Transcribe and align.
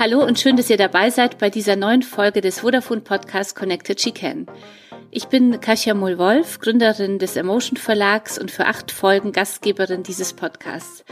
Hallo 0.00 0.24
und 0.24 0.38
schön, 0.38 0.56
dass 0.56 0.70
ihr 0.70 0.76
dabei 0.76 1.10
seid 1.10 1.38
bei 1.38 1.50
dieser 1.50 1.74
neuen 1.74 2.02
Folge 2.02 2.40
des 2.40 2.60
Vodafone 2.60 3.00
Podcast 3.00 3.56
Connected 3.56 4.00
She 4.00 4.12
Can. 4.12 4.46
Ich 5.10 5.24
bin 5.24 5.60
Kasia 5.60 5.92
Mull-Wolf, 5.92 6.60
Gründerin 6.60 7.18
des 7.18 7.34
Emotion 7.34 7.76
Verlags 7.76 8.38
und 8.38 8.52
für 8.52 8.66
acht 8.66 8.92
Folgen 8.92 9.32
Gastgeberin 9.32 10.04
dieses 10.04 10.34
Podcasts. 10.34 11.04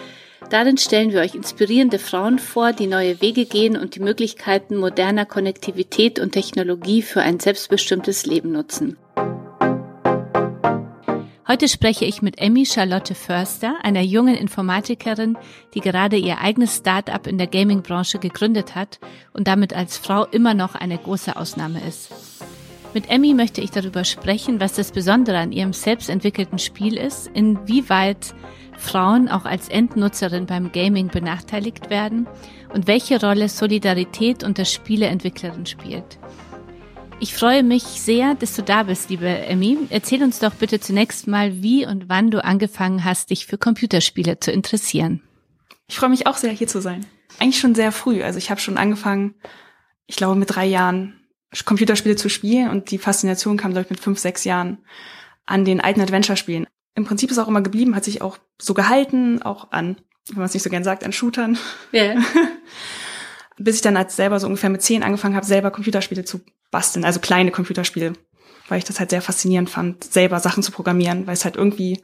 Darin 0.50 0.78
stellen 0.78 1.10
wir 1.10 1.18
euch 1.18 1.34
inspirierende 1.34 1.98
Frauen 1.98 2.38
vor, 2.38 2.72
die 2.72 2.86
neue 2.86 3.20
Wege 3.20 3.44
gehen 3.44 3.76
und 3.76 3.96
die 3.96 4.00
Möglichkeiten 4.00 4.76
moderner 4.76 5.26
Konnektivität 5.26 6.20
und 6.20 6.30
Technologie 6.30 7.02
für 7.02 7.22
ein 7.22 7.40
selbstbestimmtes 7.40 8.24
Leben 8.24 8.52
nutzen. 8.52 8.98
Heute 11.48 11.68
spreche 11.68 12.04
ich 12.04 12.22
mit 12.22 12.40
Emmy 12.40 12.66
Charlotte 12.66 13.14
Förster, 13.14 13.76
einer 13.84 14.00
jungen 14.00 14.34
Informatikerin, 14.34 15.38
die 15.74 15.80
gerade 15.80 16.16
ihr 16.16 16.40
eigenes 16.40 16.78
Start-up 16.78 17.28
in 17.28 17.38
der 17.38 17.46
Gaming-Branche 17.46 18.18
gegründet 18.18 18.74
hat 18.74 18.98
und 19.32 19.46
damit 19.46 19.72
als 19.72 19.96
Frau 19.96 20.24
immer 20.24 20.54
noch 20.54 20.74
eine 20.74 20.98
große 20.98 21.36
Ausnahme 21.36 21.80
ist. 21.86 22.10
Mit 22.94 23.10
Emmy 23.10 23.32
möchte 23.32 23.60
ich 23.60 23.70
darüber 23.70 24.02
sprechen, 24.02 24.58
was 24.58 24.72
das 24.72 24.90
Besondere 24.90 25.38
an 25.38 25.52
ihrem 25.52 25.72
selbstentwickelten 25.72 26.58
Spiel 26.58 26.96
ist, 26.96 27.28
inwieweit 27.32 28.34
Frauen 28.76 29.28
auch 29.28 29.44
als 29.44 29.68
Endnutzerin 29.68 30.46
beim 30.46 30.72
Gaming 30.72 31.08
benachteiligt 31.08 31.90
werden 31.90 32.26
und 32.74 32.88
welche 32.88 33.20
Rolle 33.20 33.48
Solidarität 33.48 34.42
unter 34.42 34.64
Spieleentwicklerin 34.64 35.66
spielt. 35.66 36.18
Ich 37.18 37.34
freue 37.34 37.62
mich 37.62 37.82
sehr, 37.82 38.34
dass 38.34 38.54
du 38.54 38.62
da 38.62 38.82
bist, 38.82 39.08
liebe 39.08 39.26
Emmy. 39.26 39.78
Erzähl 39.88 40.22
uns 40.22 40.38
doch 40.38 40.54
bitte 40.54 40.80
zunächst 40.80 41.26
mal, 41.26 41.62
wie 41.62 41.86
und 41.86 42.10
wann 42.10 42.30
du 42.30 42.44
angefangen 42.44 43.04
hast, 43.04 43.30
dich 43.30 43.46
für 43.46 43.56
Computerspiele 43.56 44.38
zu 44.38 44.52
interessieren. 44.52 45.22
Ich 45.88 45.96
freue 45.96 46.10
mich 46.10 46.26
auch 46.26 46.36
sehr, 46.36 46.52
hier 46.52 46.68
zu 46.68 46.80
sein. 46.80 47.06
Eigentlich 47.38 47.58
schon 47.58 47.74
sehr 47.74 47.90
früh. 47.90 48.22
Also 48.22 48.38
ich 48.38 48.50
habe 48.50 48.60
schon 48.60 48.76
angefangen, 48.76 49.34
ich 50.06 50.16
glaube 50.16 50.34
mit 50.34 50.54
drei 50.54 50.66
Jahren 50.66 51.18
Computerspiele 51.64 52.16
zu 52.16 52.28
spielen 52.28 52.68
und 52.68 52.90
die 52.90 52.98
Faszination 52.98 53.56
kam, 53.56 53.72
glaube 53.72 53.86
ich, 53.86 53.90
mit 53.90 54.00
fünf, 54.00 54.18
sechs 54.18 54.44
Jahren 54.44 54.78
an 55.46 55.64
den 55.64 55.80
alten 55.80 56.02
Adventure-Spielen. 56.02 56.66
Im 56.96 57.04
Prinzip 57.06 57.30
ist 57.30 57.38
auch 57.38 57.48
immer 57.48 57.62
geblieben, 57.62 57.96
hat 57.96 58.04
sich 58.04 58.20
auch 58.20 58.36
so 58.60 58.74
gehalten, 58.74 59.40
auch 59.40 59.70
an, 59.70 59.96
wenn 60.28 60.38
man 60.38 60.46
es 60.46 60.54
nicht 60.54 60.62
so 60.62 60.70
gern 60.70 60.84
sagt, 60.84 61.02
an 61.02 61.12
Shootern. 61.12 61.56
Yeah. 61.94 62.20
Bis 63.58 63.76
ich 63.76 63.82
dann 63.82 63.96
als 63.96 64.16
selber 64.16 64.38
so 64.38 64.46
ungefähr 64.46 64.70
mit 64.70 64.82
zehn 64.82 65.02
angefangen 65.02 65.34
habe, 65.34 65.46
selber 65.46 65.70
Computerspiele 65.70 66.24
zu 66.24 66.40
basteln, 66.70 67.04
also 67.04 67.20
kleine 67.20 67.50
Computerspiele, 67.50 68.12
weil 68.68 68.78
ich 68.78 68.84
das 68.84 69.00
halt 69.00 69.10
sehr 69.10 69.22
faszinierend 69.22 69.70
fand, 69.70 70.04
selber 70.04 70.40
Sachen 70.40 70.62
zu 70.62 70.72
programmieren, 70.72 71.26
weil 71.26 71.34
es 71.34 71.44
halt 71.44 71.56
irgendwie 71.56 72.02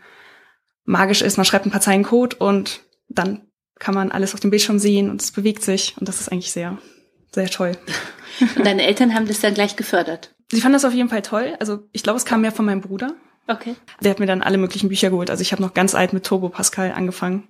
magisch 0.85 1.23
ist. 1.23 1.37
Man 1.37 1.45
schreibt 1.45 1.67
ein 1.67 1.71
paar 1.71 1.81
Zeilen 1.81 2.05
Code 2.05 2.37
und 2.37 2.81
dann 3.09 3.47
kann 3.79 3.95
man 3.95 4.13
alles 4.13 4.33
auf 4.33 4.41
dem 4.41 4.51
Bildschirm 4.51 4.79
sehen 4.79 5.11
und 5.11 5.21
es 5.21 5.33
bewegt 5.33 5.63
sich 5.63 5.97
und 5.99 6.09
das 6.09 6.21
ist 6.21 6.31
eigentlich 6.31 6.53
sehr, 6.53 6.79
sehr 7.35 7.49
toll. 7.51 7.77
Und 8.57 8.65
deine 8.65 8.83
Eltern 8.83 9.15
haben 9.15 9.29
das 9.29 9.41
dann 9.41 9.53
gleich 9.53 9.77
gefördert? 9.77 10.35
Sie 10.51 10.61
fanden 10.61 10.73
das 10.73 10.87
auf 10.87 10.95
jeden 10.95 11.11
Fall 11.11 11.21
toll. 11.21 11.55
Also 11.61 11.87
ich 11.93 12.03
glaube, 12.03 12.17
es 12.17 12.25
kam 12.25 12.41
mehr 12.41 12.51
von 12.51 12.65
meinem 12.65 12.81
Bruder. 12.81 13.15
Okay. 13.47 13.75
Der 14.01 14.11
hat 14.11 14.21
mir 14.21 14.27
dann 14.27 14.43
alle 14.43 14.57
möglichen 14.59 14.89
Bücher 14.89 15.11
geholt. 15.11 15.31
Also 15.31 15.43
ich 15.43 15.53
habe 15.53 15.63
noch 15.63 15.75
ganz 15.75 15.95
alt 15.95 16.13
mit 16.13 16.25
Turbo 16.25 16.49
Pascal 16.49 16.93
angefangen. 16.93 17.49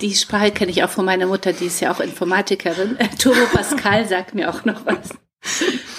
Die 0.00 0.14
Sprache 0.14 0.50
kenne 0.50 0.70
ich 0.70 0.82
auch 0.84 0.90
von 0.90 1.04
meiner 1.04 1.26
Mutter, 1.26 1.52
die 1.52 1.66
ist 1.66 1.80
ja 1.80 1.92
auch 1.92 2.00
Informatikerin. 2.00 2.96
Turbo 3.18 3.46
Pascal 3.52 4.08
sagt 4.08 4.34
mir 4.34 4.50
auch 4.50 4.64
noch 4.64 4.86
was. 4.86 5.10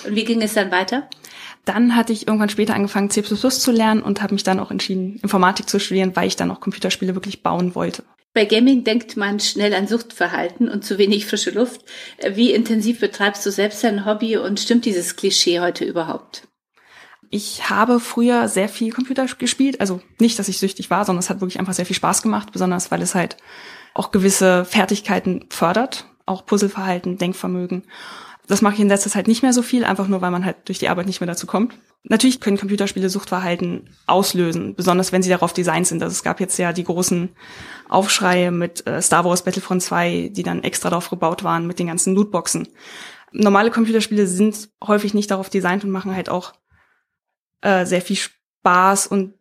Und 0.05 0.15
wie 0.15 0.23
ging 0.23 0.41
es 0.41 0.53
dann 0.53 0.71
weiter? 0.71 1.09
Dann 1.65 1.95
hatte 1.95 2.11
ich 2.11 2.27
irgendwann 2.27 2.49
später 2.49 2.75
angefangen, 2.75 3.09
C++ 3.09 3.23
zu 3.23 3.71
lernen 3.71 4.01
und 4.01 4.21
habe 4.21 4.33
mich 4.33 4.43
dann 4.43 4.59
auch 4.59 4.71
entschieden, 4.71 5.19
Informatik 5.21 5.69
zu 5.69 5.79
studieren, 5.79 6.15
weil 6.15 6.27
ich 6.27 6.35
dann 6.35 6.51
auch 6.51 6.59
Computerspiele 6.59 7.15
wirklich 7.15 7.41
bauen 7.41 7.75
wollte. 7.75 8.03
Bei 8.33 8.45
Gaming 8.45 8.83
denkt 8.83 9.15
man 9.15 9.39
schnell 9.39 9.73
an 9.75 9.87
Suchtverhalten 9.87 10.67
und 10.67 10.83
zu 10.83 10.97
wenig 10.97 11.27
frische 11.27 11.51
Luft. 11.51 11.81
Wie 12.31 12.51
intensiv 12.51 12.99
betreibst 12.99 13.45
du 13.45 13.51
selbst 13.51 13.83
dein 13.83 14.05
Hobby 14.05 14.37
und 14.37 14.59
stimmt 14.59 14.85
dieses 14.85 15.15
Klischee 15.15 15.59
heute 15.59 15.85
überhaupt? 15.85 16.47
Ich 17.29 17.69
habe 17.69 17.99
früher 17.99 18.47
sehr 18.47 18.69
viel 18.69 18.91
Computer 18.91 19.25
gespielt. 19.25 19.79
Also 19.81 20.01
nicht, 20.19 20.37
dass 20.39 20.49
ich 20.49 20.57
süchtig 20.57 20.89
war, 20.89 21.05
sondern 21.05 21.19
es 21.19 21.29
hat 21.29 21.41
wirklich 21.41 21.59
einfach 21.59 21.73
sehr 21.73 21.85
viel 21.85 21.95
Spaß 21.95 22.23
gemacht, 22.23 22.51
besonders 22.51 22.91
weil 22.91 23.01
es 23.01 23.15
halt 23.15 23.37
auch 23.93 24.11
gewisse 24.11 24.65
Fertigkeiten 24.65 25.45
fördert, 25.49 26.05
auch 26.25 26.45
Puzzleverhalten, 26.45 27.17
Denkvermögen. 27.17 27.83
Das 28.47 28.61
mache 28.61 28.73
ich 28.73 28.79
in 28.81 28.89
letzter 28.89 29.09
Zeit 29.09 29.27
nicht 29.27 29.41
mehr 29.41 29.53
so 29.53 29.61
viel, 29.61 29.85
einfach 29.85 30.07
nur, 30.07 30.21
weil 30.21 30.31
man 30.31 30.45
halt 30.45 30.67
durch 30.67 30.79
die 30.79 30.89
Arbeit 30.89 31.05
nicht 31.05 31.21
mehr 31.21 31.27
dazu 31.27 31.47
kommt. 31.47 31.75
Natürlich 32.03 32.41
können 32.41 32.57
Computerspiele 32.57 33.09
Suchtverhalten 33.09 33.89
auslösen, 34.07 34.75
besonders 34.75 35.13
wenn 35.13 35.23
sie 35.23 35.29
darauf 35.29 35.53
designt 35.53 35.87
sind. 35.87 36.03
Also 36.03 36.11
es 36.11 36.23
gab 36.23 36.41
jetzt 36.41 36.57
ja 36.57 36.73
die 36.73 36.83
großen 36.83 37.29
Aufschreie 37.87 38.51
mit 38.51 38.85
äh, 38.85 39.01
Star 39.01 39.23
Wars 39.23 39.43
Battlefront 39.43 39.81
2, 39.81 40.31
die 40.33 40.43
dann 40.43 40.63
extra 40.63 40.89
darauf 40.89 41.09
gebaut 41.09 41.45
waren 41.45 41.65
mit 41.65 41.79
den 41.79 41.87
ganzen 41.87 42.13
Lootboxen. 42.13 42.67
Normale 43.31 43.71
Computerspiele 43.71 44.27
sind 44.27 44.69
häufig 44.85 45.13
nicht 45.13 45.31
darauf 45.31 45.49
designt 45.49 45.85
und 45.85 45.91
machen 45.91 46.13
halt 46.13 46.27
auch 46.27 46.53
äh, 47.61 47.85
sehr 47.85 48.01
viel 48.01 48.17
Spaß 48.17 49.07
und 49.07 49.35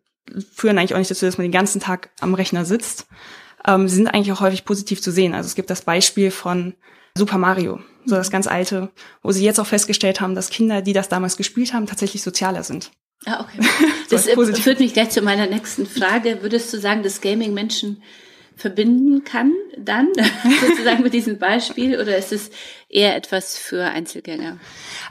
führen 0.54 0.78
eigentlich 0.78 0.94
auch 0.94 0.98
nicht 0.98 1.10
dazu, 1.10 1.26
dass 1.26 1.38
man 1.38 1.44
den 1.44 1.52
ganzen 1.52 1.80
Tag 1.80 2.10
am 2.20 2.34
Rechner 2.34 2.64
sitzt. 2.64 3.08
Ähm, 3.66 3.88
sind 3.88 4.08
eigentlich 4.08 4.32
auch 4.32 4.40
häufig 4.40 4.64
positiv 4.64 5.00
zu 5.00 5.10
sehen. 5.10 5.34
Also 5.34 5.46
es 5.46 5.54
gibt 5.54 5.70
das 5.70 5.82
Beispiel 5.82 6.30
von 6.30 6.74
Super 7.16 7.38
Mario, 7.38 7.80
so 8.06 8.16
das 8.16 8.30
ganz 8.30 8.46
alte, 8.46 8.90
wo 9.22 9.32
sie 9.32 9.44
jetzt 9.44 9.60
auch 9.60 9.66
festgestellt 9.66 10.20
haben, 10.20 10.34
dass 10.34 10.50
Kinder, 10.50 10.82
die 10.82 10.92
das 10.92 11.08
damals 11.08 11.36
gespielt 11.36 11.72
haben, 11.72 11.86
tatsächlich 11.86 12.22
sozialer 12.22 12.62
sind. 12.62 12.90
Ah, 13.26 13.40
okay. 13.40 13.60
Das 14.10 14.26
führt 14.26 14.78
mich 14.78 14.92
gleich 14.92 15.08
zu 15.08 15.22
meiner 15.22 15.46
nächsten 15.46 15.86
Frage. 15.86 16.42
Würdest 16.42 16.70
du 16.74 16.78
sagen, 16.78 17.02
dass 17.02 17.22
Gaming 17.22 17.54
Menschen 17.54 18.02
verbinden 18.56 19.24
kann 19.24 19.52
dann 19.78 20.08
sozusagen 20.60 21.02
mit 21.02 21.14
diesem 21.14 21.38
Beispiel 21.38 21.98
oder 21.98 22.16
ist 22.16 22.32
es 22.32 22.50
eher 22.88 23.16
etwas 23.16 23.56
für 23.56 23.84
Einzelgänger? 23.84 24.58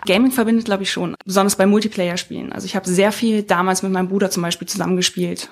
Gaming 0.05 0.31
verbindet, 0.31 0.65
glaube 0.65 0.83
ich, 0.83 0.91
schon, 0.91 1.15
besonders 1.25 1.55
bei 1.55 1.65
Multiplayer-Spielen. 1.65 2.51
Also 2.53 2.65
ich 2.65 2.75
habe 2.75 2.87
sehr 2.87 3.11
viel 3.11 3.43
damals 3.43 3.81
mit 3.81 3.91
meinem 3.91 4.09
Bruder 4.09 4.29
zum 4.29 4.43
Beispiel 4.43 4.67
zusammengespielt. 4.67 5.49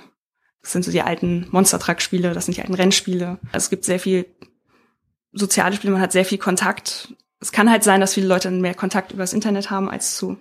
Das 0.61 0.73
sind 0.73 0.83
so 0.83 0.91
die 0.91 1.01
alten 1.01 1.47
Monster 1.51 1.79
Truck-Spiele, 1.79 2.33
das 2.33 2.45
sind 2.45 2.57
die 2.57 2.61
alten 2.61 2.73
Rennspiele. 2.73 3.39
Also 3.51 3.65
es 3.65 3.69
gibt 3.69 3.85
sehr 3.85 3.99
viel 3.99 4.25
soziale 5.31 5.75
Spiele, 5.75 5.93
man 5.93 6.01
hat 6.01 6.11
sehr 6.11 6.25
viel 6.25 6.37
Kontakt. 6.37 7.13
Es 7.39 7.51
kann 7.51 7.69
halt 7.69 7.83
sein, 7.83 8.01
dass 8.01 8.15
viele 8.15 8.27
Leute 8.27 8.51
mehr 8.51 8.73
Kontakt 8.73 9.11
über 9.11 9.23
das 9.23 9.33
Internet 9.33 9.69
haben 9.69 9.89
als 9.89 10.17
zu 10.17 10.37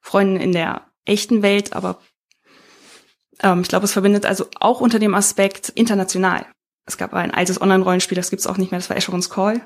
Freunden 0.00 0.36
in 0.36 0.52
der 0.52 0.86
echten 1.04 1.42
Welt, 1.42 1.74
aber 1.74 2.00
ähm, 3.40 3.60
ich 3.60 3.68
glaube, 3.68 3.84
es 3.84 3.92
verbindet 3.92 4.24
also 4.24 4.46
auch 4.58 4.80
unter 4.80 4.98
dem 4.98 5.14
Aspekt 5.14 5.68
international. 5.70 6.46
Es 6.86 6.96
gab 6.96 7.14
ein 7.14 7.32
altes 7.32 7.60
Online-Rollenspiel, 7.60 8.16
das 8.16 8.30
gibt's 8.30 8.46
auch 8.46 8.56
nicht 8.56 8.70
mehr, 8.70 8.80
das 8.80 8.88
war 8.88 8.96
Asheron's 8.96 9.30
Call. 9.30 9.60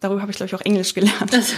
Darüber 0.00 0.22
habe 0.22 0.30
ich, 0.30 0.36
glaube 0.36 0.48
ich, 0.48 0.54
auch 0.54 0.64
Englisch 0.64 0.94
gelernt. 0.94 1.32
Das. 1.32 1.52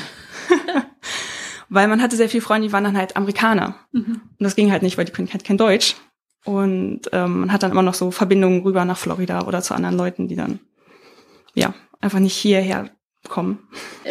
weil 1.69 1.89
man 1.89 2.03
hatte 2.03 2.17
sehr 2.17 2.29
viele 2.29 2.43
Freunde, 2.43 2.69
die 2.69 2.73
waren 2.73 2.85
dann 2.85 2.97
halt 2.97 3.17
Amerikaner. 3.17 3.77
Mhm. 3.93 4.21
Und 4.39 4.45
das 4.45 4.57
ging 4.57 4.71
halt 4.71 4.83
nicht, 4.83 4.99
weil 4.99 5.05
die 5.05 5.13
können 5.13 5.33
halt 5.33 5.45
kein 5.45 5.59
Deutsch. 5.59 5.97
Und 6.45 7.03
ähm, 7.13 7.41
man 7.41 7.53
hat 7.53 7.63
dann 7.63 7.73
immer 7.73 7.83
noch 7.83 7.95
so 7.95 8.11
Verbindungen 8.11 8.63
rüber 8.63 8.85
nach 8.85 8.99
Florida 8.99 9.47
oder 9.47 9.63
zu 9.63 9.75
anderen 9.75 9.97
Leuten, 9.97 10.29
die 10.29 10.37
dann 10.37 10.61
ja 11.55 11.75
einfach 12.01 12.19
nicht 12.19 12.37
hierher 12.37 12.91
kommen. 13.29 13.69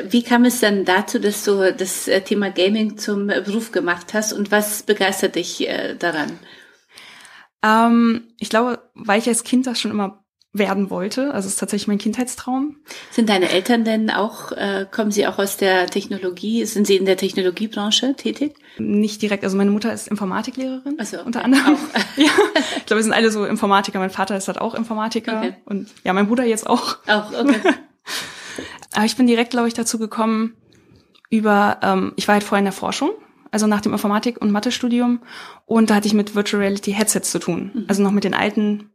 Wie 0.09 0.23
kam 0.23 0.45
es 0.45 0.59
dann 0.59 0.85
dazu, 0.85 1.19
dass 1.19 1.43
du 1.43 1.73
das 1.73 2.07
äh, 2.07 2.21
Thema 2.21 2.51
Gaming 2.51 2.97
zum 2.97 3.27
Beruf 3.27 3.71
gemacht 3.71 4.13
hast 4.13 4.33
und 4.33 4.51
was 4.51 4.83
begeistert 4.83 5.35
dich 5.35 5.67
äh, 5.67 5.95
daran? 5.95 6.37
Ähm, 7.63 8.27
ich 8.37 8.49
glaube, 8.49 8.89
weil 8.93 9.19
ich 9.19 9.27
als 9.27 9.43
Kind 9.43 9.65
das 9.65 9.79
schon 9.79 9.91
immer 9.91 10.23
werden 10.51 10.89
wollte. 10.89 11.33
Also 11.33 11.45
es 11.45 11.53
ist 11.53 11.59
tatsächlich 11.59 11.87
mein 11.87 11.99
Kindheitstraum. 11.99 12.77
Sind 13.11 13.29
deine 13.29 13.49
Eltern 13.49 13.83
denn 13.83 14.09
auch, 14.09 14.51
äh, 14.51 14.87
kommen 14.89 15.11
sie 15.11 15.27
auch 15.27 15.37
aus 15.37 15.57
der 15.57 15.85
Technologie? 15.87 16.65
Sind 16.65 16.87
sie 16.87 16.95
in 16.95 17.05
der 17.05 17.17
Technologiebranche 17.17 18.15
tätig? 18.15 18.55
Nicht 18.79 19.21
direkt. 19.21 19.43
Also 19.43 19.57
meine 19.57 19.69
Mutter 19.69 19.93
ist 19.93 20.07
Informatiklehrerin 20.07 20.97
so, 21.03 21.21
unter 21.23 21.45
anderem. 21.45 21.75
Auch. 21.75 21.99
ja, 22.17 22.31
ich 22.77 22.85
glaube, 22.87 22.99
wir 22.99 23.03
sind 23.03 23.13
alle 23.13 23.29
so 23.29 23.45
Informatiker. 23.45 23.99
Mein 23.99 24.09
Vater 24.09 24.35
ist 24.37 24.47
halt 24.47 24.59
auch 24.59 24.73
Informatiker 24.73 25.37
okay. 25.37 25.55
und 25.65 25.89
ja, 26.03 26.13
mein 26.13 26.27
Bruder 26.27 26.45
jetzt 26.45 26.67
auch. 26.67 26.97
Auch, 27.07 27.31
okay. 27.31 27.59
Aber 28.95 29.05
ich 29.05 29.15
bin 29.15 29.27
direkt, 29.27 29.51
glaube 29.51 29.67
ich, 29.67 29.75
dazu 29.75 29.99
gekommen 29.99 30.55
über, 31.29 31.77
ähm, 31.83 32.13
ich 32.15 32.27
war 32.27 32.33
halt 32.33 32.43
vorher 32.43 32.59
in 32.59 32.65
der 32.65 32.73
Forschung, 32.73 33.11
also 33.51 33.67
nach 33.67 33.81
dem 33.81 33.93
Informatik- 33.93 34.41
und 34.41 34.51
Mathe-Studium 34.51 35.19
und 35.67 35.91
da 35.91 35.95
hatte 35.95 36.07
ich 36.07 36.15
mit 36.15 36.33
Virtual 36.33 36.61
Reality 36.61 36.91
Headsets 36.91 37.29
zu 37.29 37.37
tun. 37.37 37.71
Mhm. 37.73 37.85
Also 37.87 38.01
noch 38.01 38.11
mit 38.11 38.23
den 38.23 38.33
alten 38.33 38.89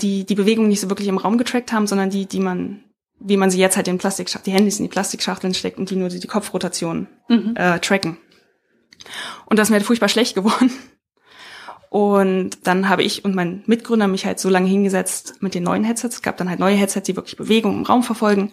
die 0.00 0.24
die 0.24 0.34
Bewegung 0.34 0.68
nicht 0.68 0.80
so 0.80 0.88
wirklich 0.88 1.08
im 1.08 1.18
Raum 1.18 1.38
getrackt 1.38 1.72
haben, 1.72 1.86
sondern 1.86 2.10
die, 2.10 2.26
die 2.26 2.40
man, 2.40 2.84
wie 3.18 3.36
man 3.36 3.50
sie 3.50 3.58
jetzt 3.58 3.76
halt 3.76 3.88
in 3.88 3.98
Plastikschachteln, 3.98 4.52
die 4.52 4.58
Handys 4.58 4.78
in 4.78 4.84
die 4.84 4.90
Plastikschachteln 4.90 5.54
steckt 5.54 5.78
und 5.78 5.90
die 5.90 5.96
nur 5.96 6.08
die, 6.08 6.20
die 6.20 6.26
Kopfrotation 6.26 7.08
mhm. 7.28 7.54
äh, 7.56 7.78
tracken. 7.80 8.18
Und 9.46 9.58
das 9.58 9.66
ist 9.68 9.70
mir 9.70 9.76
halt 9.76 9.86
furchtbar 9.86 10.08
schlecht 10.08 10.34
geworden. 10.34 10.70
Und 11.90 12.66
dann 12.66 12.88
habe 12.88 13.02
ich 13.02 13.22
und 13.22 13.34
mein 13.34 13.64
Mitgründer 13.66 14.08
mich 14.08 14.24
halt 14.24 14.40
so 14.40 14.48
lange 14.48 14.66
hingesetzt 14.66 15.34
mit 15.40 15.54
den 15.54 15.64
neuen 15.64 15.84
Headsets. 15.84 16.16
Es 16.16 16.22
gab 16.22 16.38
dann 16.38 16.48
halt 16.48 16.58
neue 16.58 16.74
Headsets, 16.74 17.04
die 17.04 17.16
wirklich 17.16 17.36
Bewegung 17.36 17.76
im 17.76 17.84
Raum 17.84 18.02
verfolgen 18.02 18.50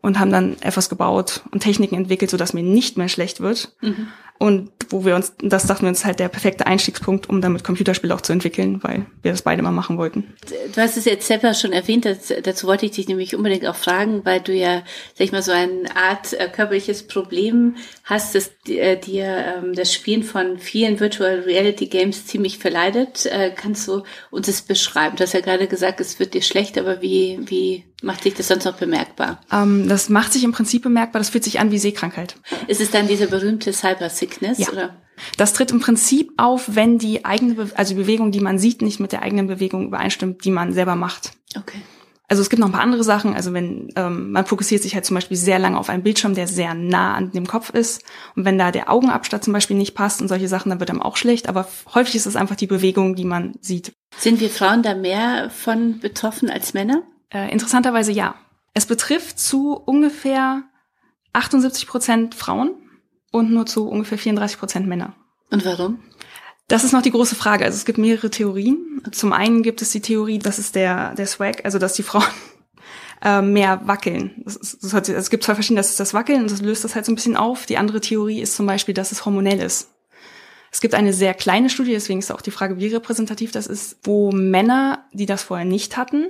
und 0.00 0.18
haben 0.18 0.32
dann 0.32 0.56
etwas 0.60 0.88
gebaut 0.88 1.42
und 1.52 1.60
Techniken 1.60 1.94
entwickelt, 1.94 2.32
sodass 2.32 2.52
mir 2.52 2.64
nicht 2.64 2.98
mehr 2.98 3.08
schlecht 3.08 3.40
wird. 3.40 3.76
Mhm. 3.80 4.08
Und 4.38 4.70
wo 4.90 5.04
wir 5.04 5.14
uns, 5.14 5.32
das 5.40 5.66
dachten 5.66 5.82
wir 5.82 5.88
uns 5.88 6.04
halt 6.04 6.18
der 6.18 6.28
perfekte 6.28 6.66
Einstiegspunkt, 6.66 7.28
um 7.28 7.40
damit 7.40 7.64
Computerspiele 7.64 8.14
auch 8.14 8.20
zu 8.20 8.32
entwickeln, 8.32 8.82
weil 8.82 9.06
wir 9.22 9.30
das 9.30 9.42
beide 9.42 9.62
mal 9.62 9.70
machen 9.70 9.96
wollten. 9.96 10.34
Du 10.74 10.80
hast 10.80 10.96
es 10.96 11.04
jetzt 11.04 11.26
selber 11.26 11.54
schon 11.54 11.72
erwähnt, 11.72 12.04
das, 12.04 12.32
dazu 12.42 12.66
wollte 12.66 12.86
ich 12.86 12.92
dich 12.92 13.08
nämlich 13.08 13.34
unbedingt 13.34 13.66
auch 13.66 13.76
fragen, 13.76 14.24
weil 14.24 14.40
du 14.40 14.52
ja, 14.52 14.82
sag 15.14 15.24
ich 15.24 15.32
mal, 15.32 15.42
so 15.42 15.52
eine 15.52 15.84
Art 15.96 16.32
äh, 16.32 16.48
körperliches 16.48 17.06
Problem 17.06 17.76
hast, 18.02 18.34
dass 18.34 18.50
äh, 18.68 18.96
dir 18.96 19.24
ähm, 19.24 19.72
das 19.74 19.92
Spielen 19.92 20.22
von 20.22 20.58
vielen 20.58 21.00
Virtual 21.00 21.40
Reality 21.40 21.86
Games 21.86 22.26
ziemlich 22.26 22.58
verleidet. 22.58 23.26
Äh, 23.26 23.52
kannst 23.54 23.86
du 23.88 24.02
uns 24.30 24.46
das 24.46 24.62
beschreiben? 24.62 25.16
Du 25.16 25.22
hast 25.22 25.32
ja 25.34 25.40
gerade 25.40 25.68
gesagt, 25.68 26.00
es 26.00 26.18
wird 26.18 26.34
dir 26.34 26.42
schlecht, 26.42 26.76
aber 26.76 27.00
wie, 27.00 27.38
wie 27.46 27.84
macht 28.04 28.22
sich 28.22 28.34
das 28.34 28.48
sonst 28.48 28.64
noch 28.64 28.76
bemerkbar? 28.76 29.40
Ähm, 29.50 29.88
das 29.88 30.08
macht 30.08 30.32
sich 30.32 30.44
im 30.44 30.52
Prinzip 30.52 30.82
bemerkbar, 30.82 31.20
das 31.20 31.30
fühlt 31.30 31.44
sich 31.44 31.60
an 31.60 31.70
wie 31.70 31.78
Sehkrankheit. 31.78 32.36
Ist 32.68 32.80
es 32.80 32.90
dann 32.90 33.08
diese 33.08 33.26
berühmte 33.26 33.72
Cyber 33.72 34.10
Sickness? 34.10 34.58
Ja. 34.58 34.68
Oder? 34.70 34.96
Das 35.36 35.52
tritt 35.52 35.70
im 35.70 35.80
Prinzip 35.80 36.32
auf, 36.36 36.74
wenn 36.74 36.98
die 36.98 37.24
eigene, 37.24 37.54
Be 37.54 37.70
also 37.74 37.94
die 37.94 38.00
Bewegung, 38.00 38.32
die 38.32 38.40
man 38.40 38.58
sieht, 38.58 38.82
nicht 38.82 39.00
mit 39.00 39.12
der 39.12 39.22
eigenen 39.22 39.46
Bewegung 39.46 39.86
übereinstimmt, 39.86 40.44
die 40.44 40.50
man 40.50 40.72
selber 40.72 40.96
macht. 40.96 41.32
Okay. 41.56 41.78
Also 42.26 42.40
es 42.40 42.48
gibt 42.48 42.60
noch 42.60 42.68
ein 42.68 42.72
paar 42.72 42.80
andere 42.80 43.04
Sachen. 43.04 43.34
Also 43.34 43.52
wenn 43.52 43.92
ähm, 43.96 44.32
man 44.32 44.46
fokussiert 44.46 44.82
sich 44.82 44.94
halt 44.94 45.04
zum 45.04 45.14
Beispiel 45.14 45.36
sehr 45.36 45.58
lange 45.58 45.78
auf 45.78 45.90
einen 45.90 46.02
Bildschirm, 46.02 46.34
der 46.34 46.46
sehr 46.46 46.74
nah 46.74 47.14
an 47.14 47.32
dem 47.32 47.46
Kopf 47.46 47.70
ist. 47.70 48.02
Und 48.34 48.44
wenn 48.44 48.58
da 48.58 48.70
der 48.72 48.90
Augenabstand 48.90 49.44
zum 49.44 49.52
Beispiel 49.52 49.76
nicht 49.76 49.94
passt 49.94 50.22
und 50.22 50.28
solche 50.28 50.48
Sachen, 50.48 50.70
dann 50.70 50.80
wird 50.80 50.90
einem 50.90 51.02
auch 51.02 51.16
schlecht. 51.16 51.48
Aber 51.48 51.68
häufig 51.94 52.16
ist 52.16 52.26
es 52.26 52.36
einfach 52.36 52.56
die 52.56 52.66
Bewegung, 52.66 53.14
die 53.14 53.26
man 53.26 53.54
sieht. 53.60 53.92
Sind 54.18 54.40
wir 54.40 54.48
Frauen 54.48 54.82
da 54.82 54.94
mehr 54.94 55.50
von 55.50 56.00
betroffen 56.00 56.48
als 56.48 56.72
Männer? 56.72 57.02
Äh, 57.34 57.50
interessanterweise 57.50 58.12
ja. 58.12 58.36
Es 58.72 58.86
betrifft 58.86 59.38
zu 59.38 59.74
ungefähr 59.74 60.62
78 61.32 61.86
Prozent 61.86 62.34
Frauen 62.34 62.74
und 63.32 63.50
nur 63.50 63.66
zu 63.66 63.88
ungefähr 63.88 64.18
34 64.18 64.58
Prozent 64.58 64.86
Männer. 64.86 65.14
Und 65.50 65.64
warum? 65.64 65.98
Das 66.68 66.84
ist 66.84 66.92
noch 66.92 67.02
die 67.02 67.10
große 67.10 67.34
Frage. 67.34 67.64
Also 67.64 67.76
es 67.76 67.84
gibt 67.84 67.98
mehrere 67.98 68.30
Theorien. 68.30 69.02
Zum 69.10 69.32
einen 69.32 69.62
gibt 69.62 69.82
es 69.82 69.90
die 69.90 70.00
Theorie, 70.00 70.38
das 70.38 70.58
ist 70.58 70.76
der, 70.76 71.14
der 71.14 71.26
Swag, 71.26 71.64
also 71.64 71.78
dass 71.78 71.94
die 71.94 72.02
Frauen 72.04 72.24
äh, 73.22 73.42
mehr 73.42 73.86
wackeln. 73.86 74.42
Das 74.44 74.56
ist, 74.56 74.82
das 74.82 74.94
hat, 74.94 75.08
es 75.08 75.28
gibt 75.28 75.42
zwei 75.42 75.54
verschiedene, 75.54 75.80
das 75.80 75.90
ist 75.90 76.00
das 76.00 76.14
Wackeln 76.14 76.42
und 76.42 76.50
das 76.50 76.62
löst 76.62 76.84
das 76.84 76.94
halt 76.94 77.04
so 77.04 77.12
ein 77.12 77.16
bisschen 77.16 77.36
auf. 77.36 77.66
Die 77.66 77.76
andere 77.76 78.00
Theorie 78.00 78.40
ist 78.40 78.56
zum 78.56 78.66
Beispiel, 78.66 78.94
dass 78.94 79.12
es 79.12 79.24
hormonell 79.24 79.60
ist. 79.60 79.90
Es 80.70 80.80
gibt 80.80 80.94
eine 80.94 81.12
sehr 81.12 81.34
kleine 81.34 81.70
Studie, 81.70 81.92
deswegen 81.92 82.18
ist 82.18 82.32
auch 82.32 82.40
die 82.40 82.50
Frage, 82.50 82.78
wie 82.78 82.88
repräsentativ 82.88 83.52
das 83.52 83.66
ist, 83.66 83.98
wo 84.02 84.32
Männer, 84.32 85.04
die 85.12 85.26
das 85.26 85.42
vorher 85.44 85.66
nicht 85.66 85.96
hatten, 85.96 86.26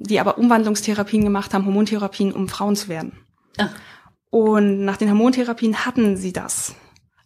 die 0.00 0.18
aber 0.18 0.38
Umwandlungstherapien 0.38 1.22
gemacht 1.24 1.54
haben, 1.54 1.66
Hormontherapien, 1.66 2.32
um 2.32 2.48
Frauen 2.48 2.74
zu 2.74 2.88
werden. 2.88 3.12
Ach. 3.58 3.70
Und 4.30 4.84
nach 4.84 4.96
den 4.96 5.08
Hormontherapien 5.08 5.84
hatten 5.84 6.16
sie 6.16 6.32
das. 6.32 6.74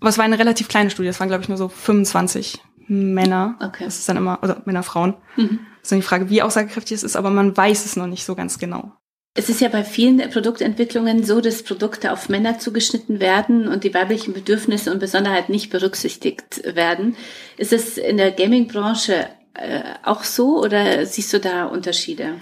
Aber 0.00 0.11
es 0.11 0.19
war 0.19 0.25
eine 0.25 0.38
relativ 0.38 0.69
kleine 0.69 0.91
Studie, 0.91 1.09
es 1.09 1.21
waren, 1.21 1.29
glaube 1.29 1.43
ich, 1.43 1.49
nur 1.49 1.59
so 1.59 1.69
25 1.69 2.61
Männer. 2.88 3.56
Okay. 3.62 3.85
Das 3.85 3.99
ist 3.99 4.09
dann 4.09 4.17
immer, 4.17 4.43
also 4.43 4.55
Männer, 4.65 4.82
Frauen. 4.82 5.15
Mhm. 5.37 5.61
Das 5.81 5.85
ist 5.85 5.93
dann 5.93 6.00
die 6.00 6.06
Frage, 6.06 6.31
wie 6.31 6.43
aussagekräftig 6.43 6.97
es 6.97 7.03
ist, 7.03 7.17
aber 7.17 7.31
man 7.31 7.56
weiß 7.56 7.85
es 7.85 7.97
noch 7.97 8.06
nicht 8.06 8.25
so 8.25 8.35
ganz 8.35 8.59
genau. 8.59 8.93
Es 9.37 9.49
ist 9.49 9.61
ja 9.61 9.69
bei 9.69 9.82
vielen 9.82 10.19
Produktentwicklungen 10.31 11.25
so, 11.25 11.41
dass 11.41 11.65
Produkte 11.65 12.12
auf 12.12 12.29
Männer 12.29 12.61
zugeschnitten 12.61 13.19
werden 13.19 13.67
und 13.67 13.82
die 13.82 13.93
weiblichen 13.93 14.32
Bedürfnisse 14.32 14.93
und 14.93 15.00
Besonderheiten 15.00 15.50
nicht 15.50 15.70
berücksichtigt 15.70 16.62
werden. 16.77 17.17
Ist 17.56 17.73
es 17.73 17.99
in 17.99 18.17
der 18.17 18.31
Gaming-Branche 18.31 19.27
äh, 19.55 19.82
auch 20.05 20.23
so 20.23 20.62
oder 20.62 21.05
siehst 21.05 21.32
du 21.32 21.41
da 21.41 21.67
Unterschiede? 21.67 22.35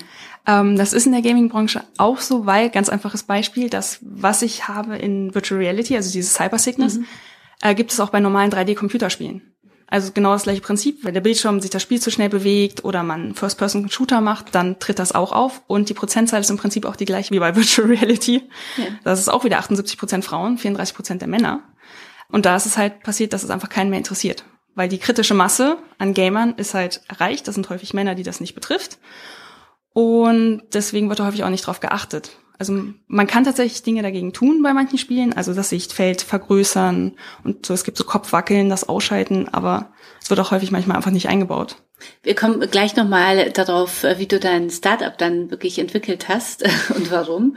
Ähm, 0.46 0.76
das 0.76 0.92
ist 0.92 1.06
in 1.06 1.12
der 1.12 1.22
Gaming-Branche 1.22 1.84
auch 1.98 2.18
so, 2.18 2.46
weil, 2.46 2.70
ganz 2.70 2.88
einfaches 2.88 3.22
Beispiel, 3.22 3.70
das, 3.70 3.98
was 4.00 4.42
ich 4.42 4.68
habe 4.68 4.96
in 4.96 5.34
Virtual 5.34 5.60
Reality, 5.60 5.96
also 5.96 6.10
dieses 6.10 6.34
Cyber 6.34 6.58
Sickness, 6.58 6.98
mhm. 6.98 7.06
äh, 7.60 7.74
gibt 7.74 7.92
es 7.92 8.00
auch 8.00 8.10
bei 8.10 8.20
normalen 8.20 8.50
3D-Computerspielen. 8.50 9.42
Also 9.86 10.12
genau 10.12 10.32
das 10.32 10.44
gleiche 10.44 10.62
Prinzip. 10.62 11.04
Wenn 11.04 11.12
der 11.12 11.20
Bildschirm 11.20 11.60
sich 11.60 11.70
das 11.70 11.82
Spiel 11.82 12.00
zu 12.00 12.10
schnell 12.10 12.30
bewegt 12.30 12.82
oder 12.82 13.02
man 13.02 13.34
First-Person-Shooter 13.34 14.22
macht, 14.22 14.54
dann 14.54 14.78
tritt 14.78 14.98
das 14.98 15.12
auch 15.12 15.32
auf. 15.32 15.60
Und 15.66 15.90
die 15.90 15.94
Prozentzahl 15.94 16.40
ist 16.40 16.48
im 16.48 16.56
Prinzip 16.56 16.86
auch 16.86 16.96
die 16.96 17.04
gleiche 17.04 17.30
wie 17.34 17.38
bei 17.38 17.54
Virtual 17.56 17.88
Reality. 17.88 18.42
Ja. 18.78 18.84
Das 19.04 19.20
ist 19.20 19.28
auch 19.28 19.44
wieder 19.44 19.58
78 19.58 19.98
Prozent 19.98 20.24
Frauen, 20.24 20.56
34 20.56 20.96
Prozent 20.96 21.20
der 21.20 21.28
Männer. 21.28 21.62
Und 22.30 22.46
da 22.46 22.56
ist 22.56 22.64
es 22.64 22.78
halt 22.78 23.02
passiert, 23.02 23.34
dass 23.34 23.44
es 23.44 23.50
einfach 23.50 23.68
keinen 23.68 23.90
mehr 23.90 23.98
interessiert. 23.98 24.44
Weil 24.74 24.88
die 24.88 24.96
kritische 24.96 25.34
Masse 25.34 25.76
an 25.98 26.14
Gamern 26.14 26.54
ist 26.56 26.72
halt 26.72 27.02
erreicht. 27.06 27.46
Das 27.46 27.54
sind 27.54 27.68
häufig 27.68 27.92
Männer, 27.92 28.14
die 28.14 28.22
das 28.22 28.40
nicht 28.40 28.54
betrifft. 28.54 28.98
Und 29.92 30.62
deswegen 30.72 31.08
wird 31.08 31.20
häufig 31.20 31.44
auch 31.44 31.50
nicht 31.50 31.66
drauf 31.66 31.80
geachtet. 31.80 32.32
Also 32.58 32.84
man 33.08 33.26
kann 33.26 33.44
tatsächlich 33.44 33.82
Dinge 33.82 34.02
dagegen 34.02 34.32
tun 34.32 34.62
bei 34.62 34.72
manchen 34.72 34.96
Spielen, 34.96 35.32
also 35.32 35.52
das 35.52 35.70
Sichtfeld 35.70 36.22
vergrößern 36.22 37.16
und 37.42 37.66
so, 37.66 37.74
es 37.74 37.82
gibt 37.82 37.98
so 37.98 38.04
Kopfwackeln, 38.04 38.68
das 38.68 38.88
Ausschalten, 38.88 39.48
aber 39.48 39.92
es 40.22 40.30
wird 40.30 40.38
auch 40.38 40.52
häufig 40.52 40.70
manchmal 40.70 40.96
einfach 40.96 41.10
nicht 41.10 41.28
eingebaut. 41.28 41.76
Wir 42.22 42.36
kommen 42.36 42.60
gleich 42.70 42.94
nochmal 42.94 43.50
darauf, 43.50 44.04
wie 44.16 44.26
du 44.26 44.38
dein 44.38 44.70
Startup 44.70 45.16
dann 45.16 45.50
wirklich 45.50 45.78
entwickelt 45.78 46.28
hast 46.28 46.62
und 46.94 47.10
warum. 47.10 47.56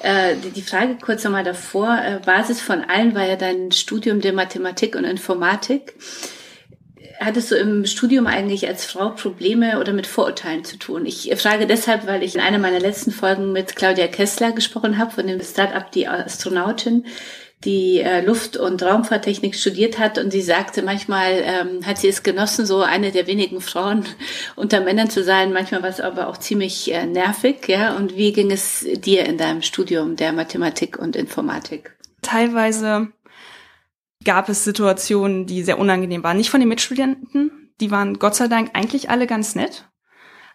Äh, 0.00 0.36
die 0.54 0.62
Frage 0.62 0.96
kurz 1.00 1.24
nochmal 1.24 1.44
davor, 1.44 1.98
äh, 2.02 2.20
Basis 2.24 2.60
von 2.60 2.84
allen 2.84 3.14
war 3.14 3.26
ja 3.26 3.36
dein 3.36 3.72
Studium 3.72 4.20
der 4.20 4.32
Mathematik 4.32 4.94
und 4.94 5.04
Informatik. 5.04 5.94
Hattest 7.20 7.50
du 7.50 7.56
im 7.56 7.84
Studium 7.84 8.26
eigentlich 8.26 8.68
als 8.68 8.84
Frau 8.84 9.10
Probleme 9.10 9.80
oder 9.80 9.92
mit 9.92 10.06
Vorurteilen 10.06 10.64
zu 10.64 10.76
tun? 10.76 11.04
Ich 11.04 11.32
frage 11.36 11.66
deshalb, 11.66 12.06
weil 12.06 12.22
ich 12.22 12.36
in 12.36 12.40
einer 12.40 12.58
meiner 12.58 12.78
letzten 12.78 13.10
Folgen 13.10 13.52
mit 13.52 13.74
Claudia 13.74 14.06
Kessler 14.06 14.52
gesprochen 14.52 14.98
habe, 14.98 15.10
von 15.10 15.26
dem 15.26 15.40
Startup 15.40 15.90
Die 15.90 16.06
Astronautin, 16.06 17.06
die 17.64 17.98
äh, 18.00 18.24
Luft- 18.24 18.56
und 18.56 18.80
Raumfahrttechnik 18.82 19.56
studiert 19.56 19.98
hat 19.98 20.18
und 20.18 20.30
sie 20.30 20.42
sagte, 20.42 20.82
manchmal 20.82 21.42
ähm, 21.42 21.84
hat 21.84 21.98
sie 21.98 22.06
es 22.06 22.22
genossen, 22.22 22.66
so 22.66 22.82
eine 22.82 23.10
der 23.10 23.26
wenigen 23.26 23.60
Frauen 23.60 24.04
unter 24.56 24.80
Männern 24.80 25.10
zu 25.10 25.24
sein. 25.24 25.52
Manchmal 25.52 25.82
war 25.82 25.90
es 25.90 26.00
aber 26.00 26.28
auch 26.28 26.36
ziemlich 26.36 26.92
äh, 26.92 27.04
nervig, 27.04 27.66
ja. 27.66 27.96
Und 27.96 28.16
wie 28.16 28.32
ging 28.32 28.52
es 28.52 28.86
dir 29.04 29.26
in 29.26 29.38
deinem 29.38 29.62
Studium 29.62 30.14
der 30.14 30.32
Mathematik 30.32 30.98
und 30.98 31.16
Informatik? 31.16 31.96
Teilweise 32.22 33.08
gab 34.28 34.50
es 34.50 34.62
Situationen, 34.62 35.46
die 35.46 35.62
sehr 35.62 35.78
unangenehm 35.78 36.22
waren. 36.22 36.36
Nicht 36.36 36.50
von 36.50 36.60
den 36.60 36.68
Mitstudenten, 36.68 37.72
die 37.80 37.90
waren 37.90 38.18
Gott 38.18 38.34
sei 38.34 38.46
Dank 38.46 38.72
eigentlich 38.74 39.08
alle 39.08 39.26
ganz 39.26 39.54
nett, 39.54 39.88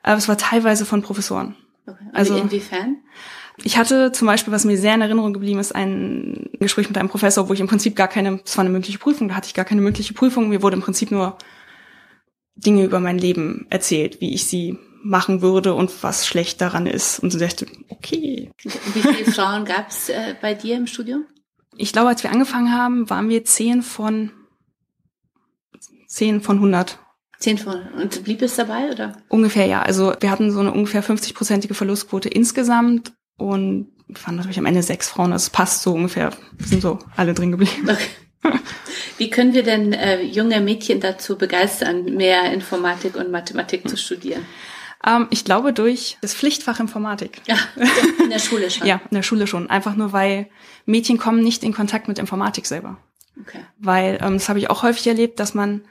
aber 0.03 0.17
es 0.17 0.27
war 0.27 0.37
teilweise 0.37 0.85
von 0.85 1.01
Professoren. 1.01 1.55
Okay. 1.87 2.05
Also 2.13 2.37
inwiefern? 2.37 2.97
Ich 3.63 3.75
hatte 3.75 4.11
zum 4.11 4.27
Beispiel, 4.27 4.53
was 4.53 4.63
mir 4.63 4.77
sehr 4.77 4.93
in 4.93 5.01
Erinnerung 5.01 5.33
geblieben 5.33 5.57
ist, 5.57 5.73
ein 5.73 6.51
Gespräch 6.59 6.87
mit 6.87 6.99
einem 6.99 7.09
Professor, 7.09 7.49
wo 7.49 7.53
ich 7.53 7.61
im 7.61 7.67
Prinzip 7.67 7.95
gar 7.95 8.07
keine, 8.07 8.41
es 8.45 8.55
war 8.57 8.63
eine 8.63 8.71
mündliche 8.71 8.99
Prüfung, 8.99 9.29
da 9.29 9.35
hatte 9.35 9.47
ich 9.47 9.55
gar 9.55 9.65
keine 9.65 9.81
mündliche 9.81 10.13
Prüfung, 10.13 10.49
mir 10.49 10.61
wurde 10.61 10.75
im 10.75 10.83
Prinzip 10.83 11.09
nur 11.09 11.39
Dinge 12.53 12.83
über 12.83 12.99
mein 12.99 13.17
Leben 13.17 13.65
erzählt, 13.71 14.21
wie 14.21 14.35
ich 14.35 14.45
sie 14.45 14.77
machen 15.01 15.41
würde 15.41 15.73
und 15.73 16.03
was 16.03 16.27
schlecht 16.27 16.61
daran 16.61 16.85
ist. 16.85 17.17
Und 17.17 17.31
so 17.31 17.39
dachte, 17.39 17.65
okay. 17.89 18.51
Wie 18.93 19.01
viele 19.01 19.31
Frauen 19.31 19.65
gab 19.65 19.89
es 19.89 20.09
äh, 20.09 20.35
bei 20.39 20.53
dir 20.53 20.77
im 20.77 20.85
Studium? 20.85 21.25
Ich 21.77 21.93
glaube, 21.93 22.09
als 22.09 22.23
wir 22.23 22.31
angefangen 22.31 22.73
haben, 22.73 23.09
waren 23.09 23.29
wir 23.29 23.45
zehn 23.45 23.81
von 23.81 24.31
zehn 26.07 26.41
von 26.41 26.57
100. 26.57 26.99
Zehn 27.39 27.57
von 27.57 27.81
und 27.99 28.23
blieb 28.23 28.41
es 28.41 28.55
dabei 28.55 28.91
oder? 28.91 29.17
Ungefähr 29.29 29.65
ja. 29.65 29.81
Also 29.81 30.13
wir 30.19 30.31
hatten 30.31 30.51
so 30.51 30.59
eine 30.59 30.71
ungefähr 30.71 31.03
50-prozentige 31.03 31.73
Verlustquote 31.73 32.29
insgesamt 32.29 33.13
und 33.37 33.91
waren 34.25 34.35
natürlich 34.35 34.59
am 34.59 34.65
Ende 34.65 34.83
sechs 34.83 35.09
Frauen. 35.09 35.31
Das 35.31 35.49
passt 35.49 35.81
so 35.81 35.93
ungefähr. 35.93 36.31
Wir 36.57 36.67
sind 36.67 36.81
so 36.81 36.99
alle 37.15 37.33
drin 37.33 37.51
geblieben. 37.51 37.89
Okay. 37.89 38.07
Wie 39.17 39.29
können 39.29 39.53
wir 39.53 39.63
denn 39.63 39.93
äh, 39.93 40.21
junge 40.21 40.61
Mädchen 40.61 40.99
dazu 40.99 41.37
begeistern, 41.37 42.05
mehr 42.15 42.51
Informatik 42.53 43.15
und 43.15 43.31
Mathematik 43.31 43.87
zu 43.87 43.97
studieren? 43.97 44.45
Ähm, 45.05 45.27
ich 45.29 45.45
glaube 45.45 45.73
durch 45.73 46.17
das 46.21 46.33
Pflichtfach 46.33 46.79
Informatik. 46.79 47.41
Ja, 47.47 47.57
in 48.23 48.29
der 48.29 48.39
Schule 48.39 48.69
schon. 48.69 48.87
ja, 48.87 49.01
in 49.09 49.15
der 49.15 49.23
Schule 49.23 49.47
schon. 49.47 49.69
Einfach 49.69 49.95
nur, 49.95 50.13
weil 50.13 50.47
Mädchen 50.85 51.17
kommen 51.17 51.43
nicht 51.43 51.63
in 51.63 51.73
Kontakt 51.73 52.07
mit 52.07 52.19
Informatik 52.19 52.65
selber. 52.65 52.97
Okay. 53.39 53.59
Weil 53.79 54.19
ähm, 54.21 54.33
das 54.33 54.49
habe 54.49 54.59
ich 54.59 54.69
auch 54.69 54.83
häufig 54.83 55.07
erlebt, 55.07 55.39
dass 55.39 55.53
man, 55.53 55.81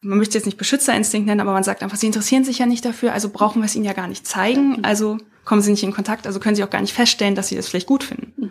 man 0.00 0.18
möchte 0.18 0.36
jetzt 0.36 0.46
nicht 0.46 0.58
Beschützerinstinkt 0.58 1.26
nennen, 1.26 1.40
aber 1.40 1.52
man 1.52 1.64
sagt 1.64 1.82
einfach, 1.82 1.96
sie 1.96 2.06
interessieren 2.06 2.44
sich 2.44 2.58
ja 2.58 2.66
nicht 2.66 2.84
dafür, 2.84 3.12
also 3.12 3.30
brauchen 3.30 3.62
wir 3.62 3.66
es 3.66 3.76
ihnen 3.76 3.84
ja 3.84 3.92
gar 3.92 4.08
nicht 4.08 4.26
zeigen, 4.26 4.84
also 4.84 5.18
kommen 5.44 5.62
sie 5.62 5.70
nicht 5.70 5.82
in 5.82 5.92
Kontakt, 5.92 6.26
also 6.26 6.40
können 6.40 6.56
sie 6.56 6.64
auch 6.64 6.70
gar 6.70 6.80
nicht 6.80 6.92
feststellen, 6.92 7.34
dass 7.34 7.48
sie 7.48 7.56
das 7.56 7.68
vielleicht 7.68 7.86
gut 7.86 8.02
finden. 8.02 8.32
Mhm. 8.36 8.50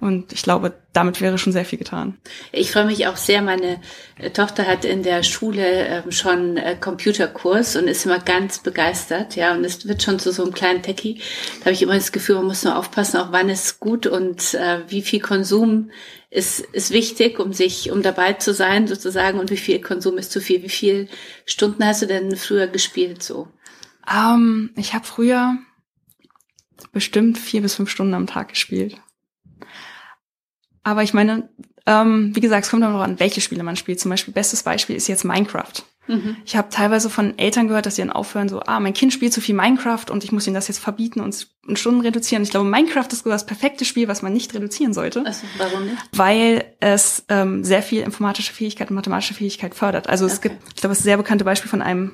Und 0.00 0.32
ich 0.32 0.42
glaube, 0.42 0.74
damit 0.92 1.20
wäre 1.20 1.38
schon 1.38 1.52
sehr 1.52 1.64
viel 1.64 1.78
getan. 1.78 2.18
Ich 2.52 2.70
freue 2.70 2.86
mich 2.86 3.06
auch 3.06 3.16
sehr. 3.16 3.42
Meine 3.42 3.80
äh, 4.18 4.30
Tochter 4.30 4.66
hat 4.66 4.84
in 4.84 5.02
der 5.02 5.22
Schule 5.22 5.86
ähm, 5.86 6.12
schon 6.12 6.56
äh, 6.56 6.76
Computerkurs 6.78 7.76
und 7.76 7.88
ist 7.88 8.04
immer 8.04 8.18
ganz 8.18 8.58
begeistert. 8.58 9.36
Ja, 9.36 9.54
und 9.54 9.64
es 9.64 9.86
wird 9.86 10.02
schon 10.02 10.18
zu 10.18 10.32
so 10.32 10.42
einem 10.42 10.52
kleinen 10.52 10.82
Techie. 10.82 11.20
Da 11.58 11.66
habe 11.66 11.72
ich 11.72 11.82
immer 11.82 11.94
das 11.94 12.12
Gefühl, 12.12 12.36
man 12.36 12.46
muss 12.46 12.64
nur 12.64 12.76
aufpassen, 12.76 13.18
auch 13.18 13.32
wann 13.32 13.48
ist 13.48 13.80
gut 13.80 14.06
und 14.06 14.54
äh, 14.54 14.80
wie 14.88 15.02
viel 15.02 15.20
Konsum 15.20 15.90
ist, 16.30 16.60
ist 16.60 16.90
wichtig, 16.90 17.38
um 17.38 17.52
sich, 17.52 17.90
um 17.90 18.02
dabei 18.02 18.34
zu 18.34 18.52
sein 18.52 18.86
sozusagen 18.86 19.38
und 19.38 19.50
wie 19.50 19.56
viel 19.56 19.80
Konsum 19.80 20.18
ist 20.18 20.32
zu 20.32 20.40
viel. 20.40 20.62
Wie 20.62 20.68
viele 20.68 21.08
Stunden 21.46 21.84
hast 21.84 22.02
du 22.02 22.06
denn 22.06 22.36
früher 22.36 22.66
gespielt 22.66 23.22
so? 23.22 23.48
Um, 24.08 24.70
ich 24.76 24.94
habe 24.94 25.04
früher 25.04 25.56
bestimmt 26.92 27.38
vier 27.38 27.62
bis 27.62 27.74
fünf 27.74 27.90
Stunden 27.90 28.14
am 28.14 28.26
Tag 28.26 28.50
gespielt. 28.50 29.00
Aber 30.86 31.02
ich 31.02 31.12
meine, 31.12 31.48
Ähm, 31.88 32.34
wie 32.34 32.40
gesagt, 32.40 32.64
es 32.64 32.70
kommt 32.70 32.82
darauf 32.82 33.00
an, 33.00 33.20
welche 33.20 33.40
Spiele 33.40 33.62
man 33.62 33.76
spielt. 33.76 34.00
Zum 34.00 34.10
Beispiel, 34.10 34.34
bestes 34.34 34.64
Beispiel 34.64 34.96
ist 34.96 35.06
jetzt 35.06 35.24
Minecraft. 35.24 35.84
Mhm. 36.08 36.36
Ich 36.44 36.56
habe 36.56 36.68
teilweise 36.68 37.08
von 37.10 37.38
Eltern 37.38 37.68
gehört, 37.68 37.86
dass 37.86 37.94
sie 37.94 38.02
dann 38.02 38.10
aufhören, 38.10 38.48
so, 38.48 38.60
ah, 38.60 38.80
mein 38.80 38.92
Kind 38.92 39.12
spielt 39.12 39.32
zu 39.32 39.40
viel 39.40 39.54
Minecraft 39.54 40.10
und 40.10 40.24
ich 40.24 40.32
muss 40.32 40.48
ihm 40.48 40.54
das 40.54 40.66
jetzt 40.66 40.80
verbieten 40.80 41.20
und 41.20 41.46
in 41.68 41.76
Stunden 41.76 42.00
reduzieren. 42.00 42.42
Ich 42.42 42.50
glaube, 42.50 42.68
Minecraft 42.68 43.06
ist 43.12 43.24
das 43.24 43.46
perfekte 43.46 43.84
Spiel, 43.84 44.08
was 44.08 44.22
man 44.22 44.32
nicht 44.32 44.52
reduzieren 44.52 44.94
sollte. 44.94 45.24
Also, 45.24 45.46
warum 45.58 45.84
nicht? 45.84 45.96
Weil 46.12 46.64
es 46.80 47.24
ähm, 47.28 47.62
sehr 47.62 47.82
viel 47.82 48.02
informatische 48.02 48.52
Fähigkeit 48.52 48.90
und 48.90 48.96
mathematische 48.96 49.34
Fähigkeit 49.34 49.76
fördert. 49.76 50.08
Also 50.08 50.26
es 50.26 50.38
okay. 50.38 50.48
gibt, 50.48 50.62
ich 50.74 50.80
glaube, 50.80 50.94
das 50.94 51.04
sehr 51.04 51.16
bekannte 51.16 51.44
Beispiel 51.44 51.70
von 51.70 51.82
einem 51.82 52.12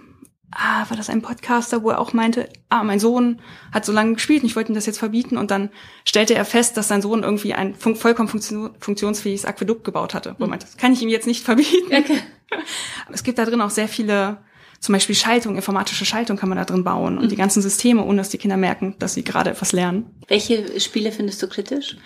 ah, 0.52 0.88
war 0.88 0.97
das 0.97 1.11
ein 1.11 1.23
Podcaster, 1.23 1.82
wo 1.82 1.90
er 1.90 1.99
auch 1.99 2.12
meinte, 2.12 2.49
ah, 2.68 2.85
mein 2.85 3.00
Sohn 3.00 3.40
hat 3.73 3.85
so 3.85 3.92
lange 3.92 4.14
gespielt 4.14 4.42
und 4.42 4.49
ich 4.49 4.56
wollte 4.56 4.73
ihm 4.73 4.75
das 4.75 4.87
jetzt 4.87 4.99
verbieten 4.99 5.37
und 5.37 5.50
dann 5.50 5.71
stellte 6.04 6.35
er 6.35 6.44
fest, 6.44 6.76
dass 6.76 6.88
sein 6.88 7.02
Sohn 7.02 7.23
irgendwie 7.23 7.54
ein 7.54 7.75
fun 7.75 7.97
vollkommen 7.97 8.28
funktionsfähiges 8.28 9.44
Aquädukt 9.44 9.85
gebaut 9.85 10.14
hatte. 10.14 10.37
Wo 10.38 10.44
er 10.44 10.49
meinte, 10.49 10.66
das 10.66 10.76
kann 10.76 10.92
ich 10.92 11.02
ihm 11.02 11.09
jetzt 11.09 11.26
nicht 11.26 11.44
verbieten. 11.44 11.87
Okay. 11.87 12.21
Aber 13.06 13.14
es 13.14 13.23
gibt 13.23 13.38
da 13.38 13.44
drin 13.44 13.61
auch 13.61 13.71
sehr 13.71 13.88
viele 13.88 14.38
zum 14.82 14.94
Beispiel 14.94 15.14
Schaltung, 15.14 15.54
informatische 15.54 16.04
Schaltung 16.04 16.37
kann 16.37 16.49
man 16.49 16.59
da 16.59 16.64
drin 16.64 16.82
bauen 16.82 17.16
und 17.16 17.26
mhm. 17.26 17.28
die 17.28 17.37
ganzen 17.37 17.62
Systeme, 17.62 18.04
ohne 18.04 18.18
dass 18.18 18.30
die 18.30 18.38
Kinder 18.38 18.56
merken, 18.56 18.97
dass 18.99 19.14
sie 19.14 19.23
gerade 19.23 19.50
etwas 19.50 19.71
lernen. 19.71 20.11
Welche 20.26 20.80
Spiele 20.80 21.12
findest 21.12 21.40
du 21.40 21.47
kritisch? 21.47 21.97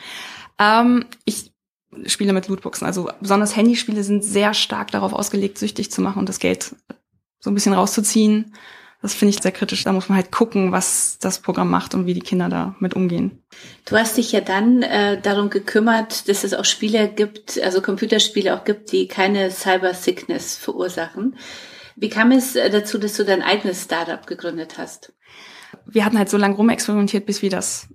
Ähm, 0.59 1.07
ich 1.25 1.53
spiele 2.05 2.35
mit 2.35 2.49
Lootboxen. 2.49 2.87
Also 2.87 3.09
besonders 3.21 3.57
Handyspiele 3.57 4.05
sind 4.05 4.23
sehr 4.23 4.53
stark 4.53 4.91
darauf 4.91 5.15
ausgelegt, 5.15 5.57
süchtig 5.57 5.91
zu 5.91 6.03
machen 6.03 6.19
und 6.19 6.29
das 6.29 6.39
Geld 6.39 6.77
so 7.39 7.51
ein 7.51 7.55
bisschen 7.55 7.73
rauszuziehen. 7.73 8.55
Das 9.03 9.15
finde 9.15 9.35
ich 9.35 9.43
sehr 9.43 9.53
kritisch. 9.53 9.85
Da 9.85 9.93
muss 9.93 10.09
man 10.09 10.17
halt 10.17 10.33
gucken, 10.33 10.73
was 10.73 11.19
das 11.21 11.41
Programm 11.41 11.71
macht 11.71 11.95
und 11.95 12.07
wie 12.07 12.15
die 12.15 12.21
Kinder 12.21 12.49
damit 12.49 12.95
umgehen. 12.95 13.43
Du 13.85 13.97
hast 13.97 14.17
dich 14.17 14.33
ja 14.33 14.41
dann 14.41 14.83
äh, 14.83 15.21
darum 15.21 15.51
gekümmert, 15.51 16.29
dass 16.29 16.45
es 16.45 16.55
auch 16.55 16.65
Spiele 16.65 17.09
gibt, 17.09 17.61
also 17.63 17.83
Computerspiele 17.83 18.55
auch 18.55 18.65
gibt, 18.65 18.91
die 18.93 19.07
keine 19.07 19.51
Cyber 19.51 19.95
Sickness 19.95 20.57
verursachen. 20.57 21.37
Wie 21.95 22.09
kam 22.09 22.33
es 22.33 22.57
äh, 22.57 22.71
dazu, 22.71 22.99
dass 22.99 23.15
du 23.15 23.25
dein 23.25 23.43
eigenes 23.43 23.85
Startup 23.85 24.27
gegründet 24.27 24.77
hast? 24.79 25.13
Wir 25.85 26.05
hatten 26.05 26.19
halt 26.19 26.31
so 26.31 26.37
lange 26.37 26.57
rumexperimentiert, 26.57 27.27
bis 27.27 27.43
wir 27.43 27.51
das 27.51 27.89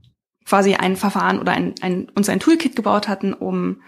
quasi 0.46 0.76
ein 0.76 0.96
Verfahren 0.96 1.40
oder 1.40 1.52
ein, 1.52 1.76
ein, 1.82 2.10
uns 2.16 2.30
ein 2.30 2.40
Toolkit 2.40 2.76
gebaut 2.76 3.08
hatten, 3.08 3.34
um 3.34 3.82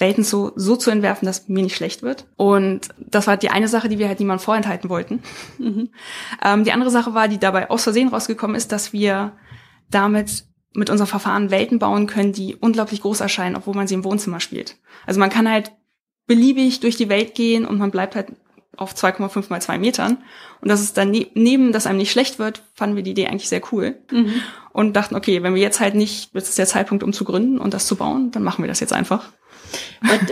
Welten 0.00 0.24
so, 0.24 0.52
so 0.56 0.76
zu 0.76 0.90
entwerfen, 0.90 1.26
dass 1.26 1.48
mir 1.48 1.62
nicht 1.62 1.76
schlecht 1.76 2.02
wird. 2.02 2.26
Und 2.36 2.88
das 2.98 3.26
war 3.26 3.36
die 3.36 3.50
eine 3.50 3.68
Sache, 3.68 3.88
die 3.88 3.98
wir 3.98 4.08
halt 4.08 4.18
niemandem 4.18 4.44
vorenthalten 4.44 4.90
wollten. 4.90 5.22
Mhm. 5.58 5.90
Ähm, 6.42 6.64
die 6.64 6.72
andere 6.72 6.90
Sache 6.90 7.12
war, 7.12 7.28
die 7.28 7.38
dabei 7.38 7.68
aus 7.68 7.82
Versehen 7.82 8.08
rausgekommen 8.08 8.56
ist, 8.56 8.72
dass 8.72 8.94
wir 8.94 9.32
damit 9.90 10.44
mit 10.72 10.88
unserem 10.88 11.08
Verfahren 11.08 11.50
Welten 11.50 11.78
bauen 11.78 12.06
können, 12.06 12.32
die 12.32 12.56
unglaublich 12.56 13.02
groß 13.02 13.20
erscheinen, 13.20 13.56
obwohl 13.56 13.74
man 13.74 13.86
sie 13.86 13.94
im 13.94 14.04
Wohnzimmer 14.04 14.40
spielt. 14.40 14.76
Also 15.06 15.20
man 15.20 15.28
kann 15.28 15.50
halt 15.50 15.72
beliebig 16.26 16.80
durch 16.80 16.96
die 16.96 17.08
Welt 17.10 17.34
gehen 17.34 17.66
und 17.66 17.78
man 17.78 17.90
bleibt 17.90 18.14
halt 18.14 18.28
auf 18.76 18.94
2,5 18.94 19.46
mal 19.50 19.60
2 19.60 19.78
Metern. 19.78 20.18
Und 20.60 20.68
das 20.68 20.80
ist 20.80 20.96
dann 20.96 21.10
ne 21.10 21.26
neben, 21.34 21.72
dass 21.72 21.86
einem 21.86 21.98
nicht 21.98 22.12
schlecht 22.12 22.38
wird, 22.38 22.62
fanden 22.74 22.96
wir 22.96 23.02
die 23.02 23.10
Idee 23.10 23.26
eigentlich 23.26 23.48
sehr 23.48 23.62
cool. 23.72 23.98
Mhm. 24.10 24.40
Und 24.72 24.94
dachten, 24.94 25.16
okay, 25.16 25.42
wenn 25.42 25.54
wir 25.54 25.60
jetzt 25.60 25.80
halt 25.80 25.94
nicht, 25.94 26.32
jetzt 26.34 26.48
ist 26.48 26.58
der 26.58 26.66
Zeitpunkt, 26.66 27.02
um 27.02 27.12
zu 27.12 27.24
gründen 27.24 27.58
und 27.58 27.74
das 27.74 27.86
zu 27.86 27.96
bauen, 27.96 28.30
dann 28.30 28.42
machen 28.42 28.62
wir 28.62 28.68
das 28.68 28.80
jetzt 28.80 28.92
einfach. 28.92 29.32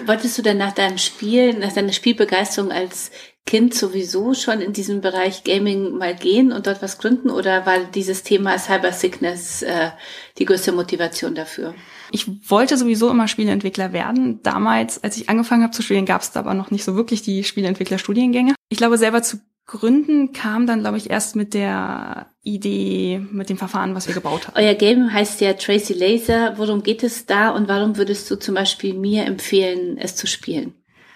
Wolltest 0.07 0.39
du 0.39 0.43
denn 0.43 0.59
nach 0.59 0.73
deinem 0.73 0.99
Spiel, 0.99 1.55
nach 1.55 1.73
deiner 1.73 1.93
Spielbegeisterung 1.93 2.73
als 2.73 3.11
Kind 3.47 3.73
sowieso 3.75 4.35
schon 4.35 4.61
in 4.61 4.75
diesem 4.75 5.01
Bereich 5.01 5.43
Gaming 5.43 5.97
mal 5.97 6.15
gehen 6.15 6.53
und 6.53 6.67
dort 6.67 6.83
was 6.83 6.99
gründen 6.99 7.31
oder 7.31 7.65
war 7.65 7.79
dieses 7.79 8.23
Thema 8.23 8.59
Cyber 8.59 8.93
Sickness 8.93 9.63
äh, 9.63 9.91
die 10.37 10.45
größte 10.45 10.71
Motivation 10.73 11.35
dafür? 11.35 11.75
Ich 12.11 12.27
wollte 12.51 12.77
sowieso 12.77 13.11
immer 13.11 13.27
Spieleentwickler 13.27 13.95
werden. 13.95 14.43
Damals, 14.43 15.03
als 15.03 15.17
ich 15.17 15.31
angefangen 15.31 15.63
habe 15.63 15.73
zu 15.73 15.81
studieren, 15.81 16.05
gab 16.05 16.21
es 16.21 16.31
da 16.31 16.41
aber 16.41 16.53
noch 16.53 16.71
nicht 16.71 16.85
so 16.85 16.95
wirklich 16.95 17.23
die 17.23 17.43
Spieleentwicklerstudiengänge. 17.43 18.55
Ich 18.69 18.77
glaube, 18.77 18.99
selber 18.99 19.23
zu 19.23 19.39
gründen 19.69 20.33
kam 20.33 20.67
dann, 20.67 20.81
glaube 20.81 20.97
ich, 20.97 21.11
erst 21.11 21.37
mit 21.37 21.55
der 21.55 22.33
Idee, 22.43 23.25
mit 23.31 23.51
dem 23.51 23.59
Verfahren, 23.59 23.95
was 23.95 24.09
wir 24.09 24.15
gebaut 24.15 24.49
haben. 24.49 24.57
Euer 24.57 24.75
Game 24.75 25.13
heißt 25.13 25.41
ja 25.41 25.53
Tracy 25.53 25.93
Laser. 25.93 26.55
Worum 26.57 26.83
geht 26.83 27.05
es 27.05 27.27
da 27.27 27.51
und 27.51 27.69
warum 27.69 27.97
würdest 27.97 28.29
du 28.31 28.37
zum 28.37 28.57
Beispiel 28.57 28.95
mir 28.95 29.27
empfehlen, 29.27 29.99
es 29.99 30.17
zu 30.17 30.27
spielen? 30.27 30.75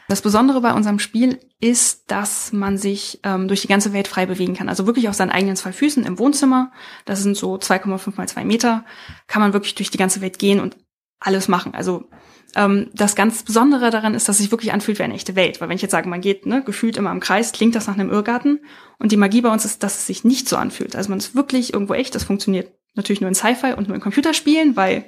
Das 0.09 0.21
Besondere 0.21 0.61
bei 0.61 0.75
unserem 0.75 0.99
Spiel 0.99 1.40
ist, 1.59 2.11
dass 2.11 2.52
man 2.52 2.76
sich 2.76 3.21
ähm, 3.23 3.49
durch 3.49 3.62
die 3.62 3.68
ganze 3.68 3.94
Welt 3.94 4.09
frei 4.09 4.26
bewegen 4.26 4.54
kann. 4.54 4.68
Also 4.68 4.87
wirklich 4.87 5.09
auf 5.09 5.14
seinen 5.14 5.30
eigenen 5.30 5.56
zwei 5.56 5.73
Füßen 5.73 6.04
im 6.04 6.18
Wohnzimmer. 6.18 6.71
Das 7.06 7.23
sind 7.23 7.37
so 7.37 7.54
2,5 7.54 8.16
mal 8.16 8.28
2 8.28 8.44
Meter. 8.44 8.85
Kann 9.28 9.40
man 9.40 9.54
wirklich 9.54 9.75
durch 9.75 9.90
die 9.90 9.99
ganze 9.99 10.21
Welt 10.21 10.38
gehen 10.38 10.61
und 10.61 10.76
alles 11.24 11.48
machen. 11.48 11.74
Also 11.74 12.08
ähm, 12.54 12.90
das 12.92 13.14
ganz 13.14 13.42
Besondere 13.42 13.90
daran 13.90 14.14
ist, 14.14 14.28
dass 14.28 14.36
es 14.36 14.42
sich 14.42 14.50
wirklich 14.50 14.72
anfühlt 14.72 14.98
wie 14.98 15.02
eine 15.02 15.14
echte 15.14 15.36
Welt. 15.36 15.60
Weil 15.60 15.68
wenn 15.68 15.76
ich 15.76 15.82
jetzt 15.82 15.92
sage, 15.92 16.08
man 16.08 16.20
geht 16.20 16.46
ne, 16.46 16.62
gefühlt 16.62 16.96
immer 16.96 17.10
im 17.10 17.20
Kreis, 17.20 17.52
klingt 17.52 17.74
das 17.74 17.86
nach 17.86 17.94
einem 17.94 18.10
Irrgarten. 18.10 18.60
Und 18.98 19.12
die 19.12 19.16
Magie 19.16 19.40
bei 19.40 19.50
uns 19.50 19.64
ist, 19.64 19.82
dass 19.82 19.98
es 19.98 20.06
sich 20.06 20.24
nicht 20.24 20.48
so 20.48 20.56
anfühlt. 20.56 20.96
Also 20.96 21.10
man 21.10 21.18
ist 21.18 21.34
wirklich 21.34 21.72
irgendwo 21.72 21.94
echt. 21.94 22.14
Das 22.14 22.24
funktioniert 22.24 22.72
natürlich 22.94 23.20
nur 23.20 23.28
in 23.28 23.34
Sci-Fi 23.34 23.72
und 23.72 23.88
nur 23.88 23.94
in 23.94 24.02
Computerspielen, 24.02 24.76
weil 24.76 25.06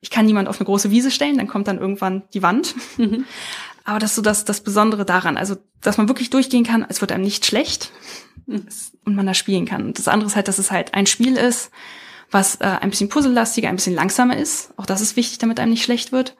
ich 0.00 0.10
kann 0.10 0.26
niemand 0.26 0.48
auf 0.48 0.60
eine 0.60 0.66
große 0.66 0.90
Wiese 0.90 1.10
stellen, 1.10 1.38
dann 1.38 1.48
kommt 1.48 1.66
dann 1.66 1.78
irgendwann 1.78 2.24
die 2.34 2.42
Wand. 2.42 2.74
Mhm. 2.98 3.24
Aber 3.84 3.98
das 3.98 4.10
ist 4.10 4.16
so 4.16 4.22
das, 4.22 4.44
das 4.44 4.62
Besondere 4.62 5.04
daran. 5.04 5.36
Also, 5.36 5.56
dass 5.82 5.98
man 5.98 6.08
wirklich 6.08 6.30
durchgehen 6.30 6.64
kann, 6.64 6.86
es 6.88 7.00
wird 7.02 7.12
einem 7.12 7.24
nicht 7.24 7.44
schlecht 7.44 7.90
mhm. 8.46 8.66
und 9.04 9.14
man 9.14 9.26
da 9.26 9.34
spielen 9.34 9.66
kann. 9.66 9.86
Und 9.86 9.98
das 9.98 10.08
andere 10.08 10.28
ist 10.28 10.36
halt, 10.36 10.48
dass 10.48 10.58
es 10.58 10.70
halt 10.70 10.94
ein 10.94 11.06
Spiel 11.06 11.36
ist, 11.36 11.70
was 12.34 12.56
äh, 12.56 12.64
ein 12.64 12.90
bisschen 12.90 13.08
puzzellastiger, 13.08 13.68
ein 13.68 13.76
bisschen 13.76 13.94
langsamer 13.94 14.36
ist. 14.36 14.74
Auch 14.76 14.86
das 14.86 15.00
ist 15.00 15.16
wichtig, 15.16 15.38
damit 15.38 15.60
einem 15.60 15.70
nicht 15.70 15.84
schlecht 15.84 16.10
wird. 16.10 16.36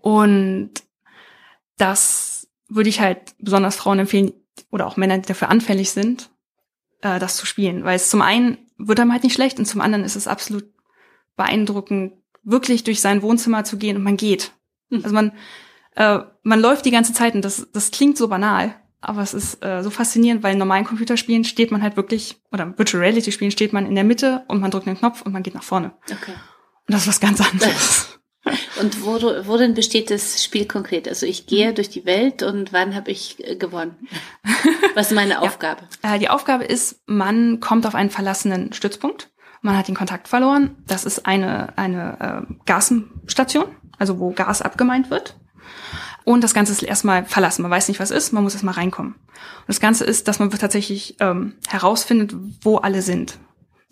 Und 0.00 0.70
das 1.78 2.48
würde 2.68 2.90
ich 2.90 3.00
halt 3.00 3.34
besonders 3.38 3.76
Frauen 3.76 3.98
empfehlen 3.98 4.32
oder 4.70 4.86
auch 4.86 4.98
Männern, 4.98 5.22
die 5.22 5.28
dafür 5.28 5.48
anfällig 5.48 5.90
sind, 5.90 6.30
äh, 7.00 7.18
das 7.18 7.36
zu 7.36 7.46
spielen. 7.46 7.82
Weil 7.84 7.96
es 7.96 8.10
zum 8.10 8.20
einen 8.20 8.58
wird 8.76 9.00
einem 9.00 9.12
halt 9.12 9.24
nicht 9.24 9.34
schlecht 9.34 9.58
und 9.58 9.64
zum 9.64 9.80
anderen 9.80 10.04
ist 10.04 10.16
es 10.16 10.28
absolut 10.28 10.66
beeindruckend, 11.36 12.12
wirklich 12.42 12.84
durch 12.84 13.00
sein 13.00 13.22
Wohnzimmer 13.22 13.64
zu 13.64 13.78
gehen 13.78 13.96
und 13.96 14.02
man 14.02 14.18
geht. 14.18 14.52
Mhm. 14.90 15.00
Also 15.02 15.14
man, 15.14 15.32
äh, 15.96 16.18
man 16.42 16.60
läuft 16.60 16.84
die 16.84 16.90
ganze 16.90 17.14
Zeit 17.14 17.34
und 17.34 17.42
das, 17.42 17.68
das 17.72 17.90
klingt 17.90 18.18
so 18.18 18.28
banal, 18.28 18.74
aber 19.02 19.22
es 19.22 19.34
ist 19.34 19.64
äh, 19.64 19.82
so 19.82 19.90
faszinierend, 19.90 20.42
weil 20.42 20.52
in 20.52 20.58
normalen 20.58 20.84
Computerspielen 20.84 21.44
steht 21.44 21.70
man 21.70 21.82
halt 21.82 21.96
wirklich, 21.96 22.40
oder 22.52 22.78
Virtual 22.78 23.02
Reality 23.02 23.32
Spielen 23.32 23.50
steht 23.50 23.72
man 23.72 23.86
in 23.86 23.94
der 23.94 24.04
Mitte 24.04 24.44
und 24.48 24.60
man 24.60 24.70
drückt 24.70 24.86
einen 24.86 24.96
Knopf 24.98 25.22
und 25.22 25.32
man 25.32 25.42
geht 25.42 25.54
nach 25.54 25.62
vorne. 25.62 25.92
Okay. 26.04 26.32
Und 26.86 26.94
das 26.94 27.02
ist 27.02 27.08
was 27.08 27.20
ganz 27.20 27.40
anderes. 27.40 28.08
Und 28.80 29.04
wo, 29.04 29.20
worin 29.46 29.74
besteht 29.74 30.10
das 30.10 30.42
Spiel 30.42 30.66
konkret? 30.66 31.06
Also 31.06 31.26
ich 31.26 31.46
gehe 31.46 31.70
mhm. 31.70 31.74
durch 31.76 31.90
die 31.90 32.04
Welt 32.06 32.42
und 32.42 32.72
wann 32.72 32.96
habe 32.96 33.12
ich 33.12 33.36
äh, 33.38 33.54
gewonnen? 33.54 34.08
Was 34.94 35.12
ist 35.12 35.14
meine 35.14 35.40
Aufgabe? 35.40 35.82
Ja. 36.02 36.16
Äh, 36.16 36.18
die 36.18 36.28
Aufgabe 36.28 36.64
ist, 36.64 37.00
man 37.06 37.60
kommt 37.60 37.86
auf 37.86 37.94
einen 37.94 38.10
verlassenen 38.10 38.72
Stützpunkt. 38.72 39.30
Man 39.60 39.76
hat 39.76 39.86
den 39.86 39.94
Kontakt 39.94 40.26
verloren. 40.26 40.76
Das 40.88 41.04
ist 41.04 41.24
eine, 41.24 41.78
eine 41.78 42.46
äh, 42.50 42.54
Gasstation, 42.66 43.66
also 43.96 44.18
wo 44.18 44.32
Gas 44.32 44.60
abgemeint 44.60 45.08
wird. 45.08 45.36
Und 46.24 46.44
das 46.44 46.54
Ganze 46.54 46.72
ist 46.72 46.82
erstmal 46.82 47.24
verlassen. 47.24 47.62
Man 47.62 47.70
weiß 47.70 47.88
nicht, 47.88 48.00
was 48.00 48.10
ist, 48.10 48.32
man 48.32 48.42
muss 48.42 48.54
erstmal 48.54 48.74
reinkommen. 48.74 49.14
Und 49.14 49.68
das 49.68 49.80
Ganze 49.80 50.04
ist, 50.04 50.28
dass 50.28 50.38
man 50.38 50.50
tatsächlich 50.50 51.16
ähm, 51.20 51.54
herausfindet, 51.68 52.34
wo 52.62 52.76
alle 52.76 53.02
sind. 53.02 53.38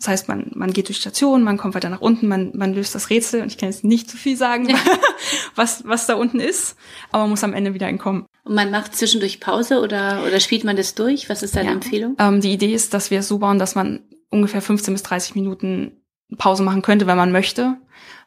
Das 0.01 0.07
heißt, 0.07 0.27
man, 0.29 0.49
man 0.55 0.73
geht 0.73 0.87
durch 0.87 0.97
Stationen, 0.97 1.43
man 1.43 1.57
kommt 1.57 1.75
weiter 1.75 1.89
nach 1.89 2.01
unten, 2.01 2.27
man, 2.27 2.51
man 2.55 2.73
löst 2.73 2.95
das 2.95 3.11
Rätsel 3.11 3.43
und 3.43 3.49
ich 3.49 3.59
kann 3.59 3.69
jetzt 3.69 3.83
nicht 3.83 4.09
zu 4.09 4.17
viel 4.17 4.35
sagen, 4.35 4.67
was, 5.55 5.83
was 5.85 6.07
da 6.07 6.15
unten 6.15 6.39
ist, 6.39 6.75
aber 7.11 7.23
man 7.23 7.29
muss 7.29 7.43
am 7.43 7.53
Ende 7.53 7.75
wieder 7.75 7.87
entkommen. 7.87 8.25
Und 8.43 8.55
man 8.55 8.71
macht 8.71 8.95
zwischendurch 8.95 9.39
Pause 9.39 9.79
oder, 9.79 10.23
oder 10.25 10.39
spielt 10.39 10.63
man 10.63 10.75
das 10.75 10.95
durch? 10.95 11.29
Was 11.29 11.43
ist 11.43 11.55
deine 11.55 11.67
ja. 11.67 11.73
Empfehlung? 11.73 12.15
Ähm, 12.17 12.41
die 12.41 12.51
Idee 12.51 12.73
ist, 12.73 12.95
dass 12.95 13.11
wir 13.11 13.19
es 13.19 13.27
so 13.27 13.37
bauen, 13.37 13.59
dass 13.59 13.75
man 13.75 13.99
ungefähr 14.31 14.63
15 14.63 14.91
bis 14.91 15.03
30 15.03 15.35
Minuten 15.35 16.01
Pause 16.35 16.63
machen 16.63 16.81
könnte, 16.81 17.05
wenn 17.05 17.17
man 17.17 17.31
möchte. 17.31 17.77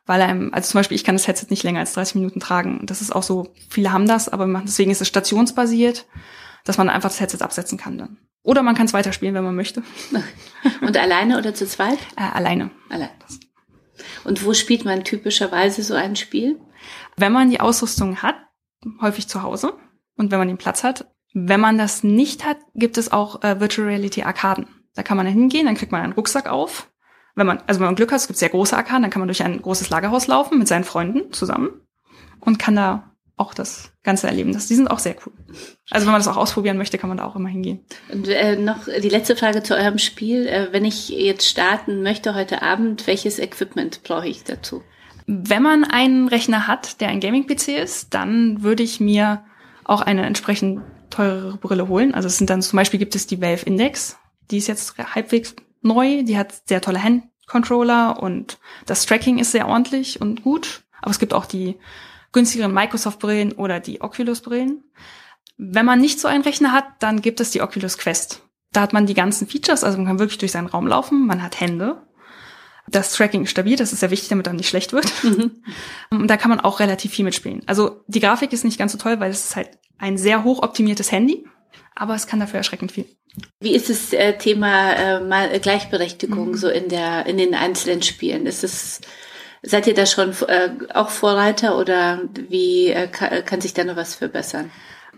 Weil 0.06 0.20
einem, 0.20 0.52
also 0.52 0.70
zum 0.70 0.78
Beispiel, 0.78 0.96
ich 0.96 1.04
kann 1.04 1.14
das 1.14 1.26
Headset 1.26 1.46
nicht 1.49 1.62
länger 1.62 1.80
als 1.80 1.94
30 1.94 2.16
Minuten 2.16 2.40
tragen. 2.40 2.84
Das 2.84 3.00
ist 3.00 3.14
auch 3.14 3.23
so, 3.23 3.54
viele 3.70 3.92
haben 3.92 4.06
das, 4.06 4.28
aber 4.28 4.46
deswegen 4.64 4.90
ist 4.90 5.00
es 5.00 5.08
stationsbasiert, 5.08 6.06
dass 6.64 6.78
man 6.78 6.90
einfach 6.90 7.08
das 7.08 7.20
Headset 7.20 7.42
absetzen 7.42 7.78
kann 7.78 7.96
dann. 7.96 8.18
Oder 8.42 8.62
man 8.62 8.75
kann 8.75 8.87
es 8.87 8.92
weiterspielen, 8.92 9.34
wenn 9.34 9.44
man 9.44 9.56
möchte. 9.56 9.82
Und 10.82 10.96
alleine 10.96 11.38
oder 11.38 11.54
zu 11.54 11.66
zweit? 11.66 11.99
Äh, 12.16 12.23
alleine. 12.34 12.70
Alleine. 12.90 13.12
Und 14.25 14.44
wo 14.44 14.52
spielt 14.52 14.84
man 14.84 15.04
typischerweise 15.04 15.82
so 15.82 15.94
ein 15.94 16.16
Spiel? 16.16 16.61
Wenn 17.16 17.32
man 17.32 17.50
die 17.50 17.61
Ausrüstung 17.61 18.23
hat, 18.23 18.37
häufig 19.00 19.28
zu 19.28 19.42
Hause. 19.42 19.75
Und 20.16 20.30
wenn 20.30 20.38
man 20.38 20.49
den 20.49 20.58
Platz 20.58 20.84
hat. 20.84 21.11
Wenn 21.32 21.61
man 21.61 21.78
das 21.78 22.04
nicht 22.04 22.44
hat, 22.44 22.58
gibt 22.75 22.99
es 22.99 23.11
auch 23.11 23.42
äh, 23.42 23.58
Virtual 23.58 23.88
Reality 23.88 24.23
Arkaden. 24.23 24.68
Da 24.94 25.02
kann 25.02 25.16
man 25.16 25.26
hingehen, 25.26 25.66
dann 25.66 25.75
kriegt 25.75 25.90
man 25.90 26.02
einen 26.02 26.12
Rucksack 26.12 26.46
auf. 26.46 26.92
Wenn 27.35 27.47
man, 27.47 27.59
also 27.67 27.81
wenn 27.81 27.87
man 27.87 27.97
Glück 27.97 28.12
hat, 28.12 28.21
es 28.21 28.26
gibt 28.26 28.38
sehr 28.38 28.49
große 28.49 28.76
Arkaden, 28.76 29.03
dann 29.03 29.11
kann 29.11 29.21
man 29.21 29.29
durch 29.29 29.43
ein 29.43 29.61
großes 29.61 29.91
Lagerhaus 29.91 30.26
laufen 30.26 30.59
mit 30.59 30.69
seinen 30.69 30.85
Freunden 30.85 31.33
zusammen 31.33 31.71
und 32.41 32.59
kann 32.59 32.76
da 32.76 33.14
auch 33.37 33.55
das 33.55 33.93
Ganze 34.05 34.29
erleben. 34.29 34.53
Das, 34.53 34.69
die 34.69 34.76
sind 34.76 34.88
auch 34.88 35.00
sehr 35.00 35.17
cool. 35.26 35.33
Also 35.91 36.07
wenn 36.07 36.12
man 36.12 36.21
das 36.21 36.29
auch 36.29 36.37
ausprobieren 36.37 36.76
möchte, 36.76 36.99
kann 36.99 37.09
man 37.09 37.19
da 37.19 37.25
auch 37.25 37.35
immer 37.35 37.49
hingehen. 37.49 37.81
Und 38.12 38.29
äh, 38.29 38.57
noch 38.57 38.85
die 38.85 39.09
letzte 39.09 39.35
Frage 39.35 39.62
zu 39.62 39.75
eurem 39.75 39.99
Spiel. 39.99 40.47
Äh, 40.47 40.69
wenn 40.71 40.85
ich 40.85 41.09
jetzt 41.09 41.49
starten 41.49 42.03
möchte 42.03 42.35
heute 42.35 42.62
Abend, 42.62 43.07
welches 43.09 43.41
Equipment 43.41 44.03
brauche 44.05 44.29
ich 44.29 44.45
dazu? 44.45 44.83
Wenn 45.26 45.62
man 45.62 45.85
einen 45.85 46.29
Rechner 46.29 46.69
hat, 46.69 47.00
der 47.00 47.09
ein 47.09 47.19
Gaming-PC 47.19 47.69
ist, 47.83 48.14
dann 48.14 48.62
würde 48.62 48.83
ich 48.83 49.00
mir 49.00 49.43
auch 49.83 50.03
eine 50.03 50.26
entsprechend 50.26 50.83
teurere 51.11 51.57
Brille 51.57 51.88
holen. 51.88 52.14
Also 52.14 52.29
es 52.29 52.38
sind 52.38 52.50
dann 52.50 52.62
zum 52.62 52.76
Beispiel 52.76 52.99
gibt 52.99 53.14
es 53.14 53.26
die 53.26 53.41
Valve 53.41 53.67
Index, 53.67 54.17
die 54.50 54.59
ist 54.59 54.67
jetzt 54.67 54.97
halbwegs 54.99 55.57
neu, 55.85 56.23
die 56.23 56.38
hat 56.38 56.55
sehr 56.67 56.81
tolle 56.81 57.03
Handcontroller 57.03 58.23
und 58.23 58.59
das 58.87 59.07
Tracking 59.07 59.38
ist 59.38 59.53
sehr 59.53 59.69
ordentlich 59.69 60.21
und 60.21 60.43
gut. 60.43 60.83
Aber 61.00 61.11
es 61.11 61.19
gibt 61.19 61.35
auch 61.35 61.47
die 61.47 61.76
günstigeren 62.33 62.75
Microsoft-Brillen 62.75 63.53
oder 63.53 63.81
die 63.81 64.00
Oculus-Brillen. 64.00 64.83
Wenn 65.57 65.87
man 65.87 66.00
nicht 66.00 66.19
so 66.19 66.26
einen 66.26 66.43
Rechner 66.43 66.73
hat, 66.73 66.87
dann 66.99 67.23
gibt 67.23 67.41
es 67.41 67.50
die 67.50 67.62
Oculus 67.62 67.99
Quest. 67.99 68.43
Da 68.73 68.81
hat 68.81 68.93
man 68.93 69.07
die 69.07 69.14
ganzen 69.14 69.47
Features, 69.47 69.85
also 69.85 69.99
man 69.99 70.07
kann 70.07 70.19
wirklich 70.19 70.38
durch 70.38 70.50
seinen 70.50 70.67
Raum 70.67 70.87
laufen, 70.87 71.26
man 71.26 71.43
hat 71.43 71.61
Hände. 71.61 72.03
Das 72.88 73.12
Tracking 73.12 73.45
ist 73.45 73.50
stabil, 73.50 73.76
das 73.76 73.93
ist 73.93 74.00
sehr 74.00 74.11
wichtig, 74.11 74.29
damit 74.29 74.47
dann 74.47 74.57
nicht 74.57 74.69
schlecht 74.69 74.93
wird. 74.93 75.07
Mhm. 75.23 75.62
Und 76.11 76.29
da 76.29 76.37
kann 76.37 76.50
man 76.50 76.61
auch 76.61 76.81
relativ 76.81 77.12
viel 77.12 77.25
mitspielen. 77.25 77.62
Also 77.67 78.03
die 78.09 78.21
Grafik 78.21 78.53
ist 78.53 78.64
nicht 78.64 78.79
ganz 78.79 78.93
so 78.93 78.99
toll, 78.99 79.21
weil 79.21 79.31
es 79.31 79.45
ist 79.45 79.57
halt 79.57 79.71
ein 79.99 80.19
sehr 80.19 80.45
hoch 80.45 80.62
optimiertes 80.62 81.12
Handy, 81.12 81.47
aber 81.95 82.14
es 82.14 82.26
kann 82.26 82.40
dafür 82.40 82.59
erschreckend 82.59 82.93
viel. 82.93 83.07
Wie 83.61 83.75
ist 83.75 83.90
das 83.90 84.12
äh, 84.12 84.38
Thema 84.38 84.93
äh, 84.93 85.57
äh, 85.57 85.59
Gleichberechtigung 85.59 86.50
mhm. 86.50 86.57
so 86.57 86.69
in 86.69 86.88
der 86.88 87.26
in 87.26 87.37
den 87.37 87.54
einzelnen 87.54 88.02
Spielen? 88.02 88.47
Ist 88.47 88.64
es 88.64 89.00
seid 89.62 89.87
ihr 89.87 89.95
da 89.95 90.07
schon 90.07 90.35
äh, 90.47 90.71
auch 90.93 91.09
Vorreiter 91.09 91.78
oder 91.78 92.23
wie 92.49 92.88
äh, 92.88 93.09
kann, 93.09 93.45
kann 93.45 93.61
sich 93.61 93.75
da 93.75 93.85
noch 93.85 93.97
was 93.97 94.14
verbessern? 94.14 94.71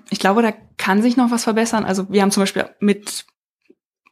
Ich 0.08 0.18
glaube, 0.18 0.42
da 0.42 0.52
kann 0.76 1.02
sich 1.02 1.16
noch 1.16 1.30
was 1.30 1.44
verbessern. 1.44 1.84
Also 1.84 2.08
wir 2.10 2.22
haben 2.22 2.30
zum 2.30 2.42
Beispiel 2.42 2.68
mit 2.78 3.26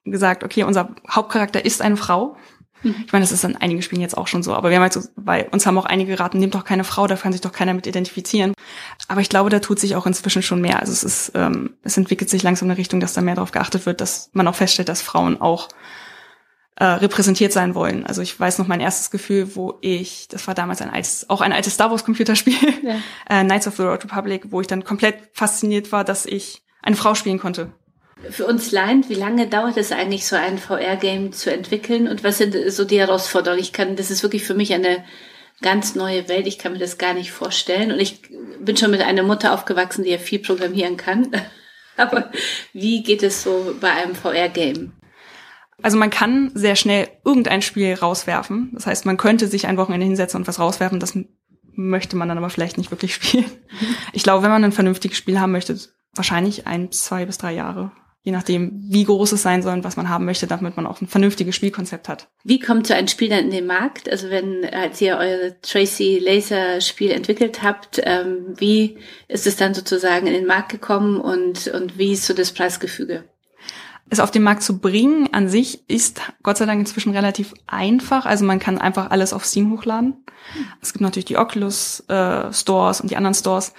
gesagt, 0.04 0.44
okay, 0.44 0.64
unser 0.64 0.94
Hauptcharakter 1.08 1.64
ist 1.64 1.80
eine 1.80 1.96
Frau. 1.96 2.36
Mhm. 2.84 2.94
Ich 3.06 3.12
meine, 3.12 3.24
das 3.24 3.32
ist 3.32 3.44
in 3.44 3.56
einigen 3.56 3.82
Spielen 3.82 4.00
jetzt 4.00 4.16
auch 4.16 4.26
schon 4.26 4.42
so, 4.42 4.54
aber 4.54 4.70
wir 4.70 4.76
haben 4.76 4.82
halt 4.82 4.92
so, 4.92 5.00
bei 5.16 5.48
uns 5.48 5.66
haben 5.66 5.78
auch 5.78 5.86
einige 5.86 6.12
geraten, 6.12 6.38
nehmt 6.38 6.54
doch 6.54 6.64
keine 6.64 6.84
Frau, 6.84 7.06
da 7.06 7.16
kann 7.16 7.32
sich 7.32 7.40
doch 7.40 7.52
keiner 7.52 7.74
mit 7.74 7.86
identifizieren. 7.86 8.54
Aber 9.08 9.20
ich 9.20 9.28
glaube, 9.28 9.50
da 9.50 9.58
tut 9.58 9.80
sich 9.80 9.96
auch 9.96 10.06
inzwischen 10.06 10.42
schon 10.42 10.60
mehr. 10.60 10.80
Also 10.80 10.92
es 10.92 11.02
ist, 11.02 11.32
ähm, 11.34 11.74
es 11.82 11.96
entwickelt 11.96 12.30
sich 12.30 12.42
langsam 12.42 12.68
eine 12.68 12.78
Richtung, 12.78 13.00
dass 13.00 13.14
da 13.14 13.20
mehr 13.20 13.34
darauf 13.34 13.52
geachtet 13.52 13.86
wird, 13.86 14.00
dass 14.00 14.30
man 14.32 14.46
auch 14.46 14.54
feststellt, 14.54 14.88
dass 14.88 15.02
Frauen 15.02 15.40
auch 15.40 15.68
äh, 16.76 16.84
repräsentiert 16.84 17.52
sein 17.52 17.74
wollen. 17.74 18.04
Also 18.04 18.20
ich 18.22 18.38
weiß 18.38 18.58
noch 18.58 18.66
mein 18.66 18.80
erstes 18.80 19.10
Gefühl, 19.10 19.54
wo 19.54 19.78
ich, 19.80 20.28
das 20.28 20.46
war 20.46 20.54
damals 20.54 20.82
ein 20.82 20.90
altes, 20.90 21.30
auch 21.30 21.40
ein 21.40 21.52
altes 21.52 21.74
Star 21.74 21.90
Wars 21.90 22.04
Computerspiel, 22.04 22.56
ja. 22.82 22.96
äh, 23.40 23.44
Knights 23.44 23.66
of 23.66 23.76
the 23.76 23.82
Road 23.82 24.04
Republic, 24.04 24.46
wo 24.50 24.60
ich 24.60 24.66
dann 24.66 24.84
komplett 24.84 25.16
fasziniert 25.32 25.92
war, 25.92 26.04
dass 26.04 26.26
ich 26.26 26.62
eine 26.82 26.96
Frau 26.96 27.14
spielen 27.14 27.38
konnte. 27.38 27.72
Für 28.30 28.46
uns 28.46 28.72
Laien, 28.72 29.08
wie 29.08 29.14
lange 29.14 29.46
dauert 29.46 29.76
es 29.76 29.92
eigentlich, 29.92 30.26
so 30.26 30.36
ein 30.36 30.58
VR-Game 30.58 31.32
zu 31.32 31.52
entwickeln 31.52 32.08
und 32.08 32.24
was 32.24 32.38
sind 32.38 32.56
so 32.70 32.84
die 32.84 32.98
Herausforderungen? 32.98 33.60
Ich 33.60 33.72
kann, 33.72 33.96
das 33.96 34.10
ist 34.10 34.22
wirklich 34.22 34.44
für 34.44 34.54
mich 34.54 34.72
eine 34.72 35.04
ganz 35.62 35.94
neue 35.94 36.28
Welt. 36.28 36.46
Ich 36.46 36.58
kann 36.58 36.72
mir 36.72 36.78
das 36.78 36.98
gar 36.98 37.14
nicht 37.14 37.32
vorstellen. 37.32 37.92
Und 37.92 38.00
ich 38.00 38.22
bin 38.60 38.76
schon 38.76 38.90
mit 38.90 39.02
einer 39.02 39.22
Mutter 39.22 39.52
aufgewachsen, 39.52 40.04
die 40.04 40.10
ja 40.10 40.18
viel 40.18 40.38
programmieren 40.38 40.96
kann. 40.96 41.30
Aber 41.96 42.30
wie 42.72 43.02
geht 43.02 43.22
es 43.22 43.42
so 43.42 43.74
bei 43.80 43.90
einem 43.90 44.14
VR-Game? 44.14 44.92
Also 45.82 45.96
man 45.96 46.10
kann 46.10 46.50
sehr 46.54 46.76
schnell 46.76 47.08
irgendein 47.24 47.62
Spiel 47.62 47.94
rauswerfen. 47.94 48.70
Das 48.74 48.86
heißt, 48.86 49.06
man 49.06 49.16
könnte 49.16 49.48
sich 49.48 49.66
ein 49.66 49.76
Wochenende 49.76 50.06
hinsetzen 50.06 50.40
und 50.40 50.48
was 50.48 50.58
rauswerfen. 50.58 51.00
Das 51.00 51.18
möchte 51.72 52.16
man 52.16 52.28
dann 52.28 52.38
aber 52.38 52.50
vielleicht 52.50 52.78
nicht 52.78 52.90
wirklich 52.90 53.14
spielen. 53.14 53.50
Ich 54.12 54.22
glaube, 54.22 54.42
wenn 54.42 54.50
man 54.50 54.64
ein 54.64 54.72
vernünftiges 54.72 55.18
Spiel 55.18 55.40
haben 55.40 55.52
möchte, 55.52 55.78
wahrscheinlich 56.14 56.66
ein, 56.66 56.92
zwei 56.92 57.26
bis 57.26 57.38
drei 57.38 57.52
Jahre 57.52 57.92
je 58.24 58.32
nachdem, 58.32 58.72
wie 58.88 59.04
groß 59.04 59.32
es 59.32 59.42
sein 59.42 59.62
soll 59.62 59.74
und 59.74 59.84
was 59.84 59.96
man 59.96 60.08
haben 60.08 60.24
möchte, 60.24 60.46
damit 60.46 60.76
man 60.76 60.86
auch 60.86 61.00
ein 61.00 61.06
vernünftiges 61.06 61.54
Spielkonzept 61.54 62.08
hat. 62.08 62.28
Wie 62.42 62.58
kommt 62.58 62.86
so 62.86 62.94
ein 62.94 63.06
Spiel 63.06 63.28
dann 63.28 63.44
in 63.44 63.50
den 63.50 63.66
Markt? 63.66 64.10
Also 64.10 64.30
wenn, 64.30 64.64
als 64.64 65.00
ihr 65.02 65.18
eure 65.18 65.60
Tracy 65.60 66.18
Laser 66.18 66.80
Spiel 66.80 67.10
entwickelt 67.10 67.62
habt, 67.62 68.00
ähm, 68.02 68.54
wie 68.56 68.96
ist 69.28 69.46
es 69.46 69.56
dann 69.56 69.74
sozusagen 69.74 70.26
in 70.26 70.32
den 70.32 70.46
Markt 70.46 70.70
gekommen 70.70 71.20
und, 71.20 71.68
und 71.68 71.98
wie 71.98 72.12
ist 72.12 72.24
so 72.24 72.32
das 72.32 72.52
Preisgefüge? 72.52 73.24
Es 74.10 74.20
auf 74.20 74.30
den 74.30 74.42
Markt 74.42 74.62
zu 74.62 74.78
bringen 74.78 75.32
an 75.32 75.48
sich 75.48 75.88
ist 75.88 76.20
Gott 76.42 76.58
sei 76.58 76.66
Dank 76.66 76.78
inzwischen 76.78 77.12
relativ 77.12 77.54
einfach. 77.66 78.26
Also 78.26 78.44
man 78.44 78.58
kann 78.58 78.78
einfach 78.78 79.10
alles 79.10 79.32
auf 79.32 79.44
Steam 79.44 79.70
hochladen. 79.72 80.24
Es 80.82 80.92
gibt 80.92 81.00
natürlich 81.00 81.24
die 81.24 81.38
Oculus 81.38 82.00
äh, 82.08 82.52
Stores 82.52 83.00
und 83.00 83.10
die 83.10 83.16
anderen 83.16 83.34
Stores. 83.34 83.72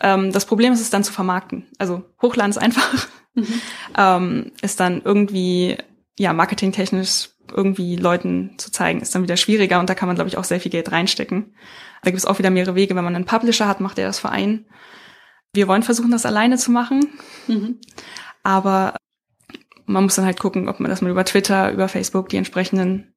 Ähm, 0.00 0.32
das 0.32 0.46
Problem 0.46 0.72
ist 0.72 0.80
es 0.80 0.90
dann 0.90 1.04
zu 1.04 1.12
vermarkten. 1.12 1.66
Also 1.78 2.02
hochladen 2.20 2.50
ist 2.50 2.58
einfach 2.58 3.08
mhm. 3.34 3.46
ähm, 3.96 4.52
ist 4.62 4.80
dann 4.80 5.02
irgendwie, 5.04 5.76
ja, 6.18 6.32
marketingtechnisch 6.32 7.30
irgendwie 7.54 7.96
Leuten 7.96 8.54
zu 8.58 8.70
zeigen, 8.70 9.00
ist 9.00 9.14
dann 9.14 9.22
wieder 9.22 9.36
schwieriger 9.36 9.80
und 9.80 9.88
da 9.88 9.94
kann 9.94 10.06
man, 10.06 10.16
glaube 10.16 10.28
ich, 10.28 10.36
auch 10.36 10.44
sehr 10.44 10.60
viel 10.60 10.70
Geld 10.70 10.92
reinstecken. 10.92 11.54
Da 12.02 12.10
gibt 12.10 12.18
es 12.18 12.26
auch 12.26 12.38
wieder 12.38 12.50
mehrere 12.50 12.74
Wege. 12.74 12.94
Wenn 12.94 13.04
man 13.04 13.16
einen 13.16 13.24
Publisher 13.24 13.66
hat, 13.66 13.80
macht 13.80 13.98
er 13.98 14.06
das 14.06 14.18
Verein. 14.18 14.66
Wir 15.52 15.68
wollen 15.68 15.82
versuchen, 15.82 16.10
das 16.10 16.26
alleine 16.26 16.58
zu 16.58 16.70
machen. 16.70 17.08
Mhm. 17.46 17.80
Aber 18.42 18.94
man 19.88 20.04
muss 20.04 20.16
dann 20.16 20.24
halt 20.24 20.38
gucken, 20.38 20.68
ob 20.68 20.80
man 20.80 20.90
das 20.90 21.00
mal 21.00 21.10
über 21.10 21.24
Twitter, 21.24 21.72
über 21.72 21.88
Facebook 21.88 22.28
die 22.28 22.36
entsprechenden 22.36 23.14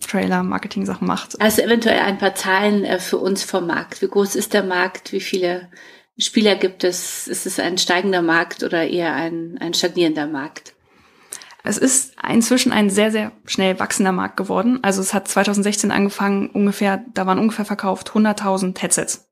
Trailer, 0.00 0.42
Marketing-Sachen 0.42 1.06
macht. 1.06 1.40
Also 1.40 1.62
eventuell 1.62 2.00
ein 2.00 2.18
paar 2.18 2.34
Zahlen 2.34 2.84
äh, 2.84 2.98
für 2.98 3.18
uns 3.18 3.42
vom 3.44 3.66
Markt. 3.66 4.02
Wie 4.02 4.08
groß 4.08 4.36
ist 4.36 4.52
der 4.52 4.62
Markt? 4.62 5.12
Wie 5.12 5.20
viele 5.20 5.68
Spieler 6.18 6.56
gibt 6.56 6.84
es? 6.84 7.28
Ist 7.28 7.46
es 7.46 7.58
ein 7.58 7.78
steigender 7.78 8.22
Markt 8.22 8.62
oder 8.62 8.86
eher 8.86 9.14
ein, 9.14 9.58
ein 9.60 9.74
stagnierender 9.74 10.26
Markt? 10.26 10.74
Es 11.64 11.78
ist 11.78 12.14
inzwischen 12.28 12.72
ein 12.72 12.90
sehr, 12.90 13.12
sehr 13.12 13.32
schnell 13.46 13.78
wachsender 13.78 14.12
Markt 14.12 14.36
geworden. 14.36 14.80
Also 14.82 15.00
es 15.00 15.14
hat 15.14 15.28
2016 15.28 15.92
angefangen, 15.92 16.50
ungefähr, 16.50 17.04
da 17.14 17.26
waren 17.26 17.38
ungefähr 17.38 17.64
verkauft 17.64 18.10
100.000 18.10 18.80
Headsets. 18.80 19.31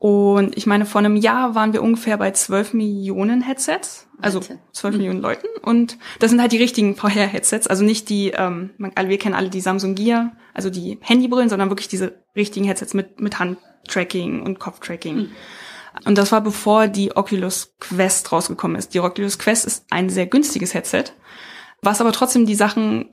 Und 0.00 0.56
ich 0.56 0.66
meine, 0.66 0.86
vor 0.86 1.00
einem 1.00 1.14
Jahr 1.14 1.54
waren 1.54 1.74
wir 1.74 1.82
ungefähr 1.82 2.16
bei 2.16 2.30
12 2.30 2.72
Millionen 2.72 3.42
Headsets, 3.42 4.08
also 4.18 4.40
12 4.72 4.94
mhm. 4.94 4.98
Millionen 4.98 5.20
Leuten. 5.20 5.46
Und 5.60 5.98
das 6.18 6.30
sind 6.30 6.40
halt 6.40 6.52
die 6.52 6.56
richtigen 6.56 6.96
VR-Headsets, 6.96 7.66
also 7.66 7.84
nicht 7.84 8.08
die, 8.08 8.30
ähm, 8.30 8.70
wir 8.78 9.18
kennen 9.18 9.34
alle 9.34 9.50
die 9.50 9.60
Samsung 9.60 9.94
Gear, 9.94 10.32
also 10.54 10.70
die 10.70 10.98
Handybrillen, 11.02 11.50
sondern 11.50 11.68
wirklich 11.68 11.88
diese 11.88 12.14
richtigen 12.34 12.64
Headsets 12.64 12.94
mit, 12.94 13.20
mit 13.20 13.38
Handtracking 13.38 14.40
und 14.40 14.58
Kopftracking. 14.58 15.16
Mhm. 15.16 15.30
Und 16.06 16.16
das 16.16 16.32
war 16.32 16.40
bevor 16.40 16.88
die 16.88 17.14
Oculus 17.14 17.74
Quest 17.78 18.32
rausgekommen 18.32 18.78
ist. 18.78 18.94
Die 18.94 19.00
Oculus 19.00 19.38
Quest 19.38 19.66
ist 19.66 19.84
ein 19.90 20.08
sehr 20.08 20.26
günstiges 20.26 20.72
Headset, 20.72 21.04
was 21.82 22.00
aber 22.00 22.12
trotzdem 22.12 22.46
die 22.46 22.54
Sachen, 22.54 23.10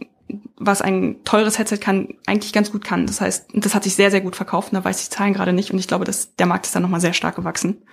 was 0.57 0.81
ein 0.81 1.23
teures 1.23 1.57
Headset 1.57 1.77
kann, 1.77 2.15
eigentlich 2.25 2.51
ganz 2.51 2.71
gut 2.71 2.83
kann. 2.83 3.05
Das 3.05 3.21
heißt, 3.21 3.47
das 3.53 3.75
hat 3.75 3.83
sich 3.83 3.95
sehr, 3.95 4.11
sehr 4.11 4.21
gut 4.21 4.35
verkauft. 4.35 4.69
Da 4.73 4.83
weiß 4.83 5.01
ich 5.01 5.09
die 5.09 5.15
Zahlen 5.15 5.33
gerade 5.33 5.53
nicht. 5.53 5.71
Und 5.71 5.79
ich 5.79 5.87
glaube, 5.87 6.05
dass 6.05 6.35
der 6.35 6.47
Markt 6.47 6.65
ist 6.65 6.75
dann 6.75 6.81
nochmal 6.81 6.99
sehr 6.99 7.13
stark 7.13 7.35
gewachsen. 7.35 7.83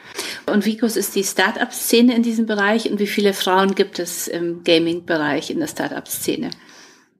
Und 0.46 0.64
wie 0.64 0.76
groß 0.76 0.96
ist 0.96 1.14
die 1.14 1.24
Startup-Szene 1.24 2.14
in 2.14 2.22
diesem 2.22 2.46
Bereich? 2.46 2.90
Und 2.90 2.98
wie 2.98 3.06
viele 3.06 3.34
Frauen 3.34 3.74
gibt 3.74 3.98
es 3.98 4.28
im 4.28 4.64
Gaming-Bereich 4.64 5.50
in 5.50 5.60
der 5.60 5.68
Startup-Szene? 5.68 6.50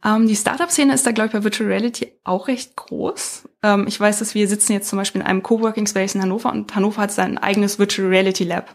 Ähm, 0.04 0.26
die 0.26 0.36
Startup-Szene 0.36 0.94
ist 0.94 1.06
da, 1.06 1.12
glaube 1.12 1.28
ich, 1.28 1.32
bei 1.32 1.44
Virtual 1.44 1.68
Reality 1.70 2.12
auch 2.24 2.48
recht 2.48 2.76
groß. 2.76 3.48
Ähm, 3.62 3.86
ich 3.86 3.98
weiß, 4.00 4.18
dass 4.18 4.34
wir 4.34 4.48
sitzen 4.48 4.72
jetzt 4.72 4.88
zum 4.88 4.98
Beispiel 4.98 5.20
in 5.20 5.26
einem 5.26 5.42
Coworking 5.42 5.86
Space 5.86 6.14
in 6.14 6.22
Hannover 6.22 6.52
und 6.52 6.74
Hannover 6.74 7.02
hat 7.02 7.12
sein 7.12 7.38
eigenes 7.38 7.78
Virtual 7.78 8.08
Reality 8.08 8.44
Lab. 8.44 8.74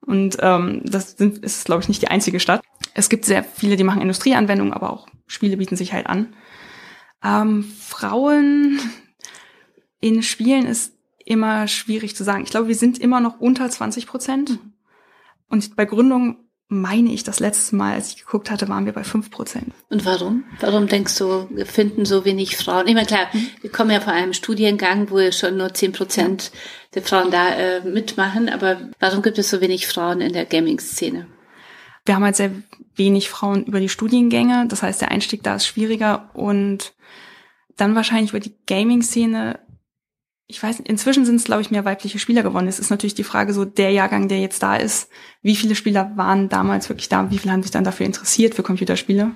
Und 0.00 0.36
ähm, 0.40 0.82
das 0.84 1.12
sind, 1.12 1.38
ist, 1.38 1.64
glaube 1.64 1.82
ich, 1.82 1.88
nicht 1.88 2.02
die 2.02 2.08
einzige 2.08 2.38
Stadt. 2.38 2.62
Es 2.94 3.08
gibt 3.08 3.24
sehr 3.24 3.42
viele, 3.42 3.76
die 3.76 3.84
machen 3.84 4.00
Industrieanwendungen, 4.00 4.72
aber 4.72 4.92
auch 4.92 5.06
Spiele 5.26 5.56
bieten 5.56 5.76
sich 5.76 5.92
halt 5.92 6.06
an. 6.06 6.34
Ähm, 7.22 7.64
Frauen 7.64 8.80
in 10.00 10.22
Spielen 10.22 10.66
ist 10.66 10.92
immer 11.24 11.66
schwierig 11.68 12.16
zu 12.16 12.24
sagen. 12.24 12.44
Ich 12.44 12.50
glaube, 12.50 12.68
wir 12.68 12.74
sind 12.74 12.98
immer 12.98 13.20
noch 13.20 13.40
unter 13.40 13.68
20 13.68 14.06
Prozent. 14.06 14.50
Mhm. 14.50 14.72
Und 15.48 15.76
bei 15.76 15.84
Gründung 15.84 16.46
meine 16.68 17.12
ich, 17.12 17.22
das 17.22 17.38
letzte 17.38 17.76
Mal, 17.76 17.94
als 17.94 18.10
ich 18.10 18.24
geguckt 18.24 18.50
hatte, 18.50 18.68
waren 18.68 18.86
wir 18.86 18.92
bei 18.92 19.04
fünf 19.04 19.30
Prozent. 19.30 19.72
Und 19.88 20.04
warum? 20.04 20.44
Warum 20.58 20.88
denkst 20.88 21.16
du, 21.18 21.46
wir 21.50 21.64
finden 21.64 22.04
so 22.04 22.24
wenig 22.24 22.56
Frauen? 22.56 22.88
Ich 22.88 22.94
meine, 22.94 23.06
klar, 23.06 23.28
mhm. 23.32 23.48
wir 23.60 23.70
kommen 23.70 23.90
ja 23.90 24.00
von 24.00 24.12
einem 24.12 24.32
Studiengang, 24.32 25.10
wo 25.10 25.30
schon 25.30 25.56
nur 25.56 25.74
zehn 25.74 25.92
Prozent 25.92 26.50
der 26.94 27.02
Frauen 27.02 27.30
da 27.30 27.50
äh, 27.50 27.80
mitmachen, 27.82 28.48
aber 28.48 28.90
warum 28.98 29.22
gibt 29.22 29.38
es 29.38 29.50
so 29.50 29.60
wenig 29.60 29.86
Frauen 29.86 30.20
in 30.20 30.32
der 30.32 30.44
Gaming-Szene? 30.44 31.28
Wir 32.06 32.14
haben 32.14 32.24
halt 32.24 32.36
sehr 32.36 32.52
wenig 32.94 33.28
Frauen 33.28 33.64
über 33.64 33.80
die 33.80 33.88
Studiengänge, 33.88 34.66
das 34.68 34.82
heißt, 34.82 35.00
der 35.00 35.10
Einstieg 35.10 35.42
da 35.42 35.56
ist 35.56 35.66
schwieriger. 35.66 36.30
Und 36.32 36.94
dann 37.76 37.94
wahrscheinlich 37.94 38.30
über 38.30 38.40
die 38.40 38.54
Gaming-Szene. 38.66 39.60
Ich 40.46 40.62
weiß, 40.62 40.80
inzwischen 40.80 41.24
sind 41.26 41.36
es, 41.36 41.44
glaube 41.44 41.62
ich, 41.62 41.70
mehr 41.70 41.84
weibliche 41.84 42.18
Spieler 42.18 42.42
geworden. 42.42 42.68
Es 42.68 42.78
ist 42.78 42.90
natürlich 42.90 43.14
die 43.14 43.24
Frage, 43.24 43.52
so 43.52 43.64
der 43.64 43.90
Jahrgang, 43.90 44.28
der 44.28 44.40
jetzt 44.40 44.62
da 44.62 44.76
ist, 44.76 45.10
wie 45.42 45.56
viele 45.56 45.74
Spieler 45.74 46.12
waren 46.16 46.48
damals 46.48 46.88
wirklich 46.88 47.08
da, 47.08 47.30
wie 47.30 47.38
viele 47.38 47.52
haben 47.52 47.62
sich 47.62 47.72
dann 47.72 47.84
dafür 47.84 48.06
interessiert 48.06 48.54
für 48.54 48.62
Computerspiele. 48.62 49.32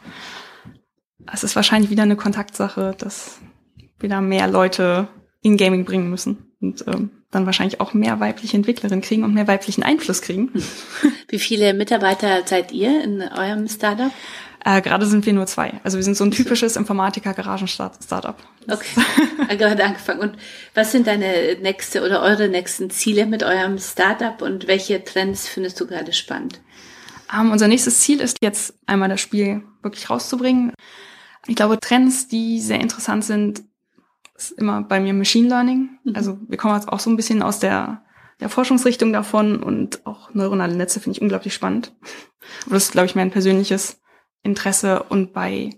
Es 1.31 1.45
ist 1.45 1.57
wahrscheinlich 1.57 1.91
wieder 1.91 2.05
eine 2.05 2.17
Kontaktsache, 2.17 2.95
dass 2.97 3.41
wir 3.99 4.09
da 4.09 4.21
mehr 4.21 4.47
Leute 4.47 5.09
in 5.43 5.57
Gaming 5.57 5.85
bringen 5.85 6.09
müssen. 6.09 6.55
Und 6.61 6.85
ähm, 6.87 7.11
dann 7.31 7.47
wahrscheinlich 7.47 7.81
auch 7.81 7.95
mehr 7.95 8.19
weibliche 8.21 8.57
Entwicklerinnen 8.57 9.03
kriegen 9.03 9.25
und 9.25 9.35
mehr 9.35 9.47
weiblichen 9.47 9.83
Einfluss 9.83 10.23
kriegen. 10.23 10.51
Wie 11.29 11.39
viele 11.39 11.75
Mitarbeiter 11.75 12.43
seid 12.45 12.73
ihr 12.73 13.03
in 13.05 13.23
eurem 13.23 13.69
Startup? 13.69 14.11
Äh, 14.65 14.83
gerade 14.83 15.07
sind 15.07 15.25
wir 15.25 15.33
nur 15.33 15.47
zwei. 15.47 15.81
Also 15.85 15.97
wir 15.97 16.05
sind 16.05 16.17
so 16.17 16.25
ein 16.25 16.33
typisches 16.33 16.77
Informatiker-Garagen-Startup. 16.77 18.37
Okay, 18.69 19.57
gerade 19.57 19.85
angefangen. 19.85 20.21
Und 20.21 20.37
was 20.75 20.93
sind 20.93 21.07
deine 21.07 21.57
nächste 21.63 22.05
oder 22.05 22.23
eure 22.23 22.49
nächsten 22.49 22.91
Ziele 22.91 23.27
mit 23.27 23.43
eurem 23.43 23.79
Startup 23.79 24.43
und 24.43 24.67
welche 24.67 25.03
Trends 25.03 25.49
findest 25.49 25.81
du 25.81 25.87
gerade 25.87 26.13
spannend? 26.13 26.61
Um, 27.33 27.47
ähm, 27.47 27.53
unser 27.53 27.69
nächstes 27.69 28.01
Ziel 28.01 28.21
ist 28.21 28.39
jetzt 28.43 28.75
einmal 28.87 29.09
das 29.09 29.21
Spiel 29.21 29.63
wirklich 29.83 30.11
rauszubringen. 30.11 30.75
Ich 31.47 31.57
glaube, 31.57 31.81
Trends, 31.81 32.29
die 32.29 32.61
sehr 32.61 32.81
interessant 32.81 33.25
sind, 33.25 33.63
ist 34.41 34.51
immer 34.53 34.83
bei 34.83 35.01
mir 35.01 35.13
Machine 35.15 35.49
Learning. 35.49 35.99
Mhm. 36.05 36.17
Also 36.17 36.39
wir 36.49 36.59
kommen 36.59 36.75
jetzt 36.75 36.89
auch 36.89 37.01
so 37.01 37.11
ein 37.11 37.17
bisschen 37.17 37.43
aus 37.43 37.59
der, 37.59 38.05
der 38.41 38.49
Forschungsrichtung 38.49 39.13
davon 39.13 39.63
und 39.63 40.07
auch 40.07 40.33
neuronale 40.35 40.75
Netze 40.75 41.01
finde 41.01 41.17
ich 41.17 41.23
unglaublich 41.23 41.55
spannend. 41.55 41.93
Aber 42.67 42.75
das 42.75 42.85
ist, 42.85 42.93
glaube 42.93 43.07
ich, 43.07 43.15
mehr 43.15 43.25
ein 43.25 43.31
persönliches 43.31 44.01
Interesse 44.43 45.03
und 45.05 45.33
bei 45.33 45.71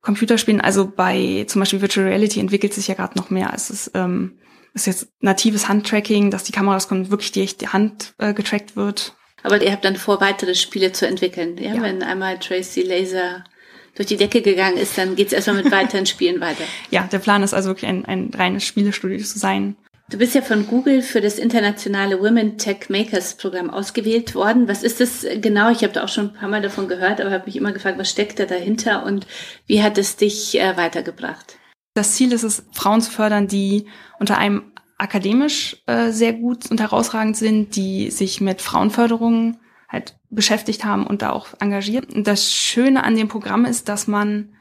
Computerspielen, 0.00 0.60
also 0.60 0.86
bei 0.86 1.44
zum 1.48 1.60
Beispiel 1.60 1.80
Virtual 1.80 2.06
Reality 2.06 2.38
entwickelt 2.38 2.74
sich 2.74 2.88
ja 2.88 2.94
gerade 2.94 3.18
noch 3.18 3.30
mehr. 3.30 3.52
Es 3.54 3.70
ist, 3.70 3.90
ähm, 3.94 4.38
ist 4.74 4.86
jetzt 4.86 5.08
natives 5.20 5.68
Handtracking, 5.68 6.30
dass 6.30 6.44
die 6.44 6.52
Kamera 6.52 6.78
kommt, 6.80 7.10
wirklich 7.10 7.32
die 7.32 7.42
echte 7.42 7.72
Hand 7.72 8.14
äh, 8.18 8.34
getrackt 8.34 8.76
wird. 8.76 9.14
Aber 9.42 9.62
ihr 9.62 9.72
habt 9.72 9.84
dann 9.84 9.96
vor, 9.96 10.20
weitere 10.20 10.54
Spiele 10.54 10.92
zu 10.92 11.06
entwickeln, 11.06 11.56
ja? 11.58 11.74
ja. 11.74 11.82
Wenn 11.82 12.02
einmal 12.02 12.38
Tracy 12.38 12.82
Laser 12.82 13.44
durch 13.94 14.08
die 14.08 14.16
Decke 14.16 14.42
gegangen 14.42 14.76
ist, 14.76 14.98
dann 14.98 15.16
geht's 15.16 15.32
erstmal 15.32 15.62
mit 15.62 15.70
weiteren 15.70 16.06
Spielen 16.14 16.40
weiter. 16.40 16.64
Ja, 16.90 17.08
der 17.10 17.18
Plan 17.18 17.42
ist 17.42 17.54
also 17.54 17.70
wirklich 17.70 17.88
ein, 17.88 18.04
ein 18.04 18.30
reines 18.34 18.64
Spielestudio 18.64 19.18
zu 19.18 19.38
sein. 19.38 19.76
Du 20.10 20.18
bist 20.18 20.34
ja 20.34 20.42
von 20.42 20.66
Google 20.66 21.00
für 21.00 21.22
das 21.22 21.38
internationale 21.38 22.20
Women 22.20 22.58
Tech 22.58 22.90
Makers 22.90 23.36
Programm 23.36 23.70
ausgewählt 23.70 24.34
worden. 24.34 24.68
Was 24.68 24.82
ist 24.82 25.00
das 25.00 25.26
genau? 25.40 25.70
Ich 25.70 25.82
habe 25.82 25.94
da 25.94 26.04
auch 26.04 26.08
schon 26.08 26.26
ein 26.26 26.34
paar 26.34 26.48
Mal 26.48 26.60
davon 26.60 26.88
gehört, 26.88 27.20
aber 27.20 27.30
habe 27.30 27.46
mich 27.46 27.56
immer 27.56 27.72
gefragt, 27.72 27.98
was 27.98 28.10
steckt 28.10 28.38
da 28.38 28.44
dahinter 28.44 29.06
und 29.06 29.26
wie 29.66 29.82
hat 29.82 29.96
es 29.96 30.16
dich 30.16 30.60
äh, 30.60 30.76
weitergebracht? 30.76 31.56
Das 31.94 32.12
Ziel 32.12 32.32
ist 32.32 32.42
es, 32.42 32.66
Frauen 32.72 33.00
zu 33.00 33.10
fördern, 33.10 33.48
die 33.48 33.86
unter 34.20 34.36
einem 34.36 34.72
akademisch 34.98 35.82
äh, 35.86 36.10
sehr 36.10 36.34
gut 36.34 36.70
und 36.70 36.80
herausragend 36.80 37.36
sind, 37.36 37.74
die 37.74 38.10
sich 38.10 38.40
mit 38.40 38.60
Frauenförderung 38.60 39.58
halt 39.94 40.16
beschäftigt 40.30 40.84
haben 40.84 41.06
und 41.06 41.22
da 41.22 41.30
auch 41.30 41.48
engagiert. 41.60 42.12
Und 42.12 42.26
das 42.26 42.52
Schöne 42.52 43.04
an 43.04 43.16
dem 43.16 43.28
Programm 43.28 43.64
ist, 43.64 43.88
dass 43.88 44.06
man 44.06 44.54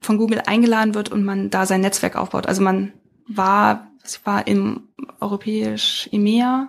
von 0.00 0.18
Google 0.18 0.42
eingeladen 0.46 0.94
wird 0.94 1.10
und 1.10 1.24
man 1.24 1.50
da 1.50 1.66
sein 1.66 1.80
Netzwerk 1.80 2.16
aufbaut. 2.16 2.46
Also 2.46 2.62
man 2.62 2.92
war 3.26 3.88
ich 4.04 4.24
war 4.26 4.46
im 4.46 4.88
europäisch 5.20 6.08
EMEA, 6.12 6.68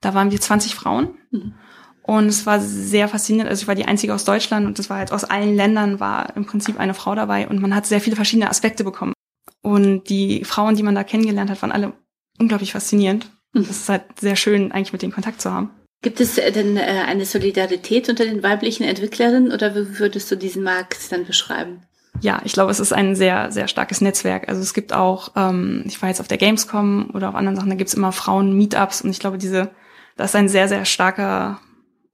da 0.00 0.14
waren 0.14 0.30
wir 0.30 0.40
20 0.40 0.74
Frauen. 0.74 1.18
Mhm. 1.30 1.54
Und 2.02 2.26
es 2.26 2.44
war 2.44 2.60
sehr 2.60 3.08
faszinierend. 3.08 3.50
Also 3.50 3.62
ich 3.62 3.68
war 3.68 3.74
die 3.74 3.86
einzige 3.86 4.14
aus 4.14 4.24
Deutschland 4.24 4.66
und 4.66 4.78
es 4.78 4.90
war 4.90 4.98
halt 4.98 5.12
aus 5.12 5.24
allen 5.24 5.56
Ländern 5.56 6.00
war 6.00 6.36
im 6.36 6.44
Prinzip 6.44 6.78
eine 6.78 6.92
Frau 6.92 7.14
dabei 7.14 7.48
und 7.48 7.62
man 7.62 7.74
hat 7.74 7.86
sehr 7.86 8.00
viele 8.00 8.16
verschiedene 8.16 8.50
Aspekte 8.50 8.84
bekommen. 8.84 9.14
Und 9.62 10.10
die 10.10 10.44
Frauen, 10.44 10.76
die 10.76 10.82
man 10.82 10.94
da 10.94 11.04
kennengelernt 11.04 11.50
hat, 11.50 11.62
waren 11.62 11.72
alle 11.72 11.94
unglaublich 12.38 12.72
faszinierend. 12.72 13.30
Mhm. 13.54 13.66
Das 13.66 13.70
ist 13.70 13.88
halt 13.88 14.04
sehr 14.20 14.36
schön, 14.36 14.72
eigentlich 14.72 14.92
mit 14.92 15.00
denen 15.00 15.14
Kontakt 15.14 15.40
zu 15.40 15.50
haben. 15.50 15.70
Gibt 16.04 16.20
es 16.20 16.36
denn 16.36 16.76
äh, 16.76 16.82
eine 17.06 17.24
Solidarität 17.24 18.08
unter 18.08 18.24
den 18.24 18.44
weiblichen 18.44 18.84
Entwicklerinnen 18.84 19.50
oder 19.52 19.74
wie 19.74 19.98
würdest 19.98 20.30
du 20.30 20.36
diesen 20.36 20.62
Markt 20.62 21.10
dann 21.10 21.24
beschreiben? 21.24 21.82
ja, 22.20 22.40
ich 22.44 22.52
glaube, 22.52 22.70
es 22.70 22.80
ist 22.80 22.92
ein 22.92 23.16
sehr, 23.16 23.50
sehr 23.50 23.68
starkes 23.68 24.00
Netzwerk. 24.00 24.48
Also 24.48 24.60
es 24.62 24.72
gibt 24.72 24.92
auch, 24.92 25.32
ähm, 25.36 25.82
ich 25.86 26.00
war 26.00 26.08
jetzt 26.08 26.20
auf 26.20 26.28
der 26.28 26.38
Gamescom 26.38 27.10
oder 27.12 27.28
auf 27.28 27.34
anderen 27.34 27.56
Sachen, 27.56 27.70
da 27.70 27.76
gibt's 27.76 27.94
immer 27.94 28.12
Frauen-Meetups 28.12 29.02
und 29.02 29.10
ich 29.10 29.18
glaube, 29.18 29.38
diese, 29.38 29.70
das 30.16 30.30
ist 30.30 30.36
ein 30.36 30.48
sehr, 30.48 30.68
sehr 30.68 30.84
starker, 30.84 31.60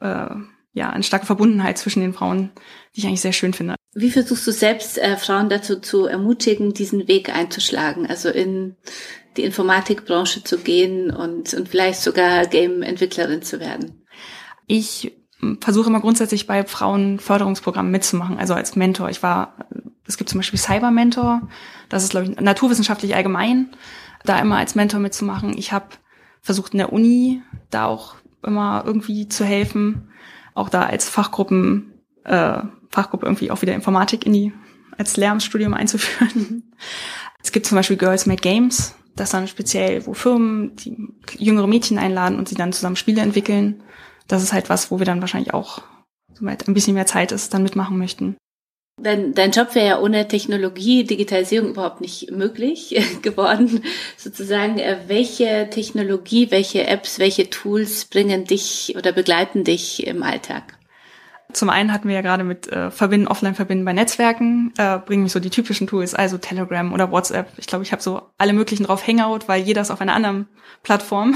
äh, 0.00 0.26
ja, 0.72 0.90
eine 0.90 1.02
starke 1.02 1.26
Verbundenheit 1.26 1.78
zwischen 1.78 2.00
den 2.00 2.14
Frauen, 2.14 2.50
die 2.94 3.00
ich 3.00 3.06
eigentlich 3.06 3.20
sehr 3.20 3.32
schön 3.32 3.52
finde. 3.52 3.74
Wie 3.92 4.10
versuchst 4.10 4.46
du 4.46 4.52
selbst 4.52 4.98
äh, 4.98 5.16
Frauen 5.16 5.48
dazu 5.48 5.80
zu 5.80 6.06
ermutigen, 6.06 6.72
diesen 6.72 7.08
Weg 7.08 7.28
einzuschlagen, 7.34 8.06
also 8.06 8.30
in 8.30 8.76
die 9.36 9.44
Informatikbranche 9.44 10.44
zu 10.44 10.58
gehen 10.58 11.10
und, 11.10 11.54
und 11.54 11.68
vielleicht 11.68 12.00
sogar 12.00 12.46
Game-Entwicklerin 12.46 13.42
zu 13.42 13.60
werden? 13.60 14.04
Ich 14.66 15.12
versuche 15.60 15.88
immer 15.88 16.00
grundsätzlich 16.00 16.46
bei 16.46 16.64
Frauenförderungsprogrammen 16.64 17.90
mitzumachen, 17.90 18.38
also 18.38 18.54
als 18.54 18.76
Mentor. 18.76 19.08
Ich 19.08 19.22
war, 19.22 19.54
es 20.06 20.16
gibt 20.16 20.30
zum 20.30 20.38
Beispiel 20.38 20.58
Cyber 20.58 20.90
Mentor, 20.90 21.48
das 21.88 22.04
ist, 22.04 22.10
glaube 22.10 22.26
ich, 22.26 22.40
naturwissenschaftlich 22.40 23.14
allgemein, 23.14 23.70
da 24.24 24.38
immer 24.38 24.58
als 24.58 24.74
Mentor 24.74 25.00
mitzumachen. 25.00 25.56
Ich 25.56 25.72
habe 25.72 25.86
versucht 26.42 26.72
in 26.72 26.78
der 26.78 26.92
Uni 26.92 27.42
da 27.70 27.86
auch 27.86 28.16
immer 28.42 28.82
irgendwie 28.86 29.28
zu 29.28 29.44
helfen, 29.44 30.10
auch 30.54 30.68
da 30.68 30.82
als 30.82 31.08
Fachgruppen, 31.08 31.92
äh, 32.24 32.58
Fachgruppe 32.90 33.26
irgendwie 33.26 33.50
auch 33.50 33.62
wieder 33.62 33.74
Informatik 33.74 34.26
in 34.26 34.32
die, 34.32 34.52
als 34.98 35.16
Lehramtsstudium 35.16 35.74
einzuführen. 35.74 36.74
Es 37.42 37.52
gibt 37.52 37.66
zum 37.66 37.76
Beispiel 37.76 37.96
Girls 37.96 38.26
Make 38.26 38.42
Games, 38.42 38.94
das 39.16 39.30
dann 39.30 39.48
speziell, 39.48 40.06
wo 40.06 40.14
Firmen 40.14 40.76
die 40.76 40.96
jüngere 41.38 41.66
Mädchen 41.66 41.98
einladen 41.98 42.38
und 42.38 42.48
sie 42.48 42.54
dann 42.54 42.72
zusammen 42.72 42.96
Spiele 42.96 43.22
entwickeln 43.22 43.82
das 44.30 44.42
ist 44.42 44.52
halt 44.52 44.70
was, 44.70 44.90
wo 44.90 44.98
wir 44.98 45.06
dann 45.06 45.20
wahrscheinlich 45.20 45.52
auch, 45.54 45.82
soweit 46.34 46.66
ein 46.68 46.74
bisschen 46.74 46.94
mehr 46.94 47.06
Zeit 47.06 47.32
ist, 47.32 47.52
dann 47.52 47.62
mitmachen 47.62 47.98
möchten. 47.98 48.36
Dein, 49.02 49.34
dein 49.34 49.50
Job 49.50 49.74
wäre 49.74 49.86
ja 49.86 50.00
ohne 50.00 50.28
Technologie, 50.28 51.04
Digitalisierung 51.04 51.70
überhaupt 51.70 52.00
nicht 52.00 52.30
möglich 52.30 52.94
geworden. 53.22 53.82
Sozusagen, 54.16 54.78
äh, 54.78 54.98
welche 55.06 55.68
Technologie, 55.70 56.50
welche 56.50 56.86
Apps, 56.86 57.18
welche 57.18 57.48
Tools 57.48 58.04
bringen 58.04 58.44
dich 58.44 58.94
oder 58.96 59.12
begleiten 59.12 59.64
dich 59.64 60.06
im 60.06 60.22
Alltag? 60.22 60.78
Zum 61.52 61.70
einen 61.70 61.92
hatten 61.92 62.08
wir 62.08 62.14
ja 62.14 62.22
gerade 62.22 62.44
mit 62.44 62.68
äh, 62.68 62.90
Verbinden, 62.90 63.28
Offline-Verbinden 63.28 63.84
bei 63.84 63.92
Netzwerken, 63.92 64.72
äh, 64.78 64.98
bringen 64.98 65.22
mich 65.22 65.32
so 65.32 65.40
die 65.40 65.50
typischen 65.50 65.86
Tools, 65.86 66.14
also 66.14 66.38
Telegram 66.38 66.92
oder 66.92 67.10
WhatsApp. 67.10 67.48
Ich 67.56 67.66
glaube, 67.66 67.84
ich 67.84 67.92
habe 67.92 68.02
so 68.02 68.22
alle 68.38 68.52
möglichen 68.52 68.84
drauf 68.84 69.06
Hangout, 69.06 69.46
weil 69.46 69.62
jeder 69.62 69.82
ist 69.82 69.90
auf 69.90 70.00
einer 70.00 70.14
anderen 70.14 70.48
Plattform. 70.82 71.34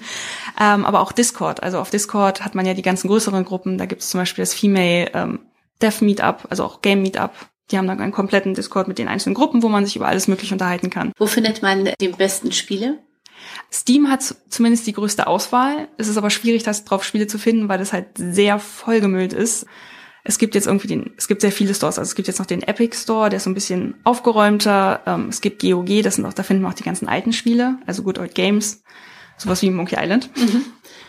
ähm, 0.60 0.84
aber 0.84 1.00
auch 1.00 1.12
Discord. 1.12 1.62
Also 1.62 1.78
auf 1.78 1.90
Discord 1.90 2.44
hat 2.44 2.54
man 2.54 2.66
ja 2.66 2.74
die 2.74 2.82
ganzen 2.82 3.08
größeren 3.08 3.44
Gruppen. 3.44 3.78
Da 3.78 3.86
gibt 3.86 4.02
es 4.02 4.10
zum 4.10 4.20
Beispiel 4.20 4.42
das 4.42 4.54
Female 4.54 5.10
ähm, 5.14 5.40
Dev 5.82 6.04
Meetup, 6.04 6.46
also 6.50 6.64
auch 6.64 6.82
Game 6.82 7.02
Meetup. 7.02 7.32
Die 7.70 7.78
haben 7.78 7.88
dann 7.88 8.00
einen 8.00 8.12
kompletten 8.12 8.54
Discord 8.54 8.86
mit 8.86 8.98
den 8.98 9.08
einzelnen 9.08 9.34
Gruppen, 9.34 9.62
wo 9.62 9.68
man 9.68 9.84
sich 9.84 9.96
über 9.96 10.06
alles 10.06 10.28
Mögliche 10.28 10.54
unterhalten 10.54 10.90
kann. 10.90 11.12
Wo 11.18 11.26
findet 11.26 11.62
man 11.62 11.90
die 12.00 12.08
besten 12.08 12.52
Spiele? 12.52 12.98
Steam 13.72 14.10
hat 14.10 14.22
zumindest 14.48 14.86
die 14.86 14.92
größte 14.92 15.26
Auswahl. 15.26 15.88
Es 15.98 16.08
ist 16.08 16.16
aber 16.16 16.30
schwierig, 16.30 16.62
das 16.62 16.84
drauf 16.84 17.04
Spiele 17.04 17.26
zu 17.26 17.38
finden, 17.38 17.68
weil 17.68 17.78
das 17.78 17.92
halt 17.92 18.06
sehr 18.16 18.58
vollgemüllt 18.58 19.32
ist. 19.32 19.66
Es 20.28 20.38
gibt 20.38 20.56
jetzt 20.56 20.66
irgendwie 20.66 20.88
den, 20.88 21.12
es 21.16 21.28
gibt 21.28 21.40
sehr 21.40 21.52
viele 21.52 21.72
Stores. 21.72 21.98
Also 21.98 22.08
es 22.08 22.14
gibt 22.16 22.26
jetzt 22.26 22.38
noch 22.38 22.46
den 22.46 22.62
Epic 22.62 22.96
Store, 22.96 23.30
der 23.30 23.36
ist 23.36 23.44
so 23.44 23.50
ein 23.50 23.54
bisschen 23.54 23.94
aufgeräumter. 24.02 25.02
Ähm, 25.06 25.28
es 25.28 25.40
gibt 25.40 25.62
GOG, 25.62 26.02
das 26.02 26.16
sind 26.16 26.26
auch, 26.26 26.32
da 26.32 26.42
finden 26.42 26.64
wir 26.64 26.68
auch 26.68 26.74
die 26.74 26.82
ganzen 26.82 27.08
alten 27.08 27.32
Spiele, 27.32 27.78
also 27.86 28.02
Good 28.02 28.18
Old 28.18 28.34
Games, 28.34 28.82
sowas 29.36 29.62
wie 29.62 29.70
Monkey 29.70 29.96
Island. 29.96 30.30
Mhm. 30.36 30.64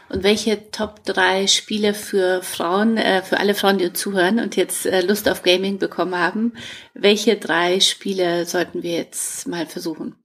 Und 0.10 0.24
welche 0.24 0.72
Top 0.72 1.04
3 1.04 1.48
Spiele 1.48 1.94
für 1.94 2.42
Frauen, 2.44 2.98
äh, 2.98 3.24
für 3.24 3.40
alle 3.40 3.56
Frauen, 3.56 3.80
die 3.80 3.86
uns 3.86 4.00
zuhören 4.00 4.40
und 4.40 4.56
jetzt 4.56 4.86
äh, 4.86 5.02
Lust 5.02 5.28
auf 5.28 5.42
Gaming 5.42 5.80
bekommen 5.80 6.16
haben, 6.16 6.54
welche 6.94 7.36
drei 7.38 7.80
Spiele 7.80 8.46
sollten 8.46 8.84
wir 8.84 8.94
jetzt 8.94 9.48
mal 9.48 9.66
versuchen? 9.66 10.16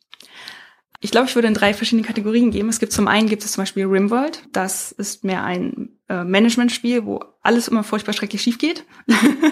Ich 1.04 1.10
glaube, 1.10 1.26
ich 1.26 1.34
würde 1.34 1.48
in 1.48 1.54
drei 1.54 1.74
verschiedene 1.74 2.06
Kategorien 2.06 2.52
geben. 2.52 2.68
Es 2.68 2.78
gibt 2.78 2.92
zum 2.92 3.08
einen 3.08 3.28
gibt 3.28 3.44
es 3.44 3.50
zum 3.52 3.62
Beispiel 3.62 3.86
Rimworld. 3.86 4.44
Das 4.52 4.92
ist 4.92 5.24
mehr 5.24 5.42
ein 5.42 5.88
äh, 6.08 6.22
Management-Spiel, 6.22 7.04
wo 7.04 7.24
alles 7.42 7.66
immer 7.66 7.82
furchtbar 7.82 8.12
schrecklich 8.12 8.40
schief 8.40 8.58
geht. 8.58 8.84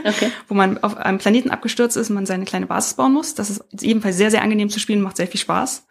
Okay. 0.05 0.31
wo 0.49 0.55
man 0.55 0.79
auf 0.79 0.97
einem 0.97 1.19
Planeten 1.19 1.51
abgestürzt 1.51 1.97
ist 1.97 2.09
und 2.09 2.15
man 2.15 2.25
seine 2.25 2.45
kleine 2.45 2.67
Basis 2.67 2.95
bauen 2.95 3.13
muss. 3.13 3.35
Das 3.35 3.51
ist 3.51 3.65
ebenfalls 3.83 4.17
sehr, 4.17 4.31
sehr 4.31 4.43
angenehm 4.43 4.71
zu 4.71 4.79
spielen, 4.79 5.03
macht 5.03 5.17
sehr 5.17 5.27
viel 5.27 5.41
Spaß. 5.41 5.89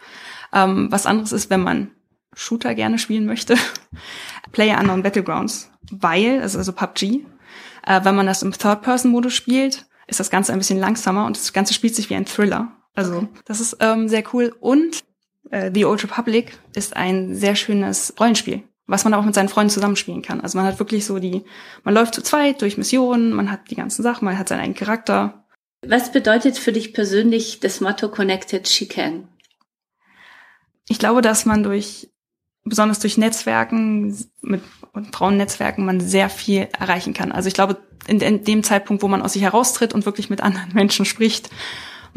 Ähm, 0.54 0.88
was 0.92 1.06
anderes 1.06 1.34
ist, 1.34 1.50
wenn 1.50 1.62
man 1.62 1.92
Shooter 2.34 2.74
gerne 2.74 2.98
spielen 2.98 3.26
möchte, 3.26 3.56
Player 4.54 4.80
Unknown 4.80 5.04
Battlegrounds, 5.04 5.72
weil, 5.92 6.40
also, 6.42 6.58
also 6.58 6.72
PUBG, 6.72 7.26
äh, 7.86 8.00
wenn 8.06 8.16
man 8.16 8.28
das 8.28 8.44
im 8.44 8.54
Third-Person-Modus 8.54 9.34
spielt, 9.34 9.88
ist 10.08 10.22
das 10.22 10.30
Ganze 10.30 10.54
ein 10.54 10.60
bisschen 10.60 10.80
langsamer 10.80 11.26
und 11.26 11.36
das 11.36 11.52
Ganze 11.52 11.74
spielt 11.74 11.96
sich 11.96 12.10
wie 12.10 12.16
ein 12.16 12.26
Thriller. 12.26 12.72
Also 12.96 13.28
das 13.44 13.60
ist 13.60 13.78
ähm, 13.82 14.08
sehr 14.08 14.24
cool. 14.34 14.56
Und 14.60 15.04
The 15.52 15.86
Old 15.86 16.04
Republic 16.04 16.58
ist 16.76 16.96
ein 16.96 17.36
sehr 17.36 17.56
schönes 17.56 18.14
Rollenspiel, 18.20 18.64
was 18.86 19.04
man 19.04 19.14
auch 19.14 19.26
mit 19.26 19.34
seinen 19.34 19.50
Freunden 19.50 19.72
zusammenspielen 19.72 20.22
kann. 20.22 20.42
Also 20.42 20.58
man 20.58 20.68
hat 20.68 20.80
wirklich 20.80 21.06
so 21.06 21.20
die, 21.20 21.44
man 21.84 21.94
läuft 21.94 22.14
zu 22.14 22.22
zweit 22.22 22.62
durch 22.62 22.78
Missionen, 22.78 23.34
man 23.34 23.52
hat 23.52 23.72
die 23.72 23.76
ganzen 23.76 24.04
Sachen, 24.04 24.26
man 24.26 24.38
hat 24.38 24.48
seinen 24.48 24.60
eigenen 24.60 24.78
Charakter. 24.78 25.46
Was 25.86 26.12
bedeutet 26.12 26.58
für 26.58 26.72
dich 26.72 26.94
persönlich 26.94 27.60
das 27.62 27.82
Motto 27.82 28.10
Connected 28.10 28.68
She 28.68 28.88
Can? 28.88 29.28
Ich 30.88 31.00
glaube, 31.00 31.22
dass 31.22 31.46
man 31.46 31.64
durch, 31.64 32.10
besonders 32.64 33.00
durch 33.00 33.18
Netzwerken, 33.18 34.16
mit 34.42 34.62
Frauennetzwerken, 35.12 35.86
man 35.86 36.00
sehr 36.00 36.30
viel 36.30 36.68
erreichen 36.78 37.14
kann. 37.14 37.32
Also 37.32 37.48
ich 37.48 37.54
glaube, 37.54 37.78
in, 38.08 38.20
in 38.20 38.44
dem 38.44 38.64
Zeitpunkt, 38.64 39.04
wo 39.04 39.08
man 39.08 39.22
aus 39.22 39.34
sich 39.34 39.44
heraustritt 39.44 39.94
und 39.94 40.06
wirklich 40.06 40.30
mit 40.30 40.42
anderen 40.42 40.70
Menschen 40.74 41.06
spricht, 41.06 41.50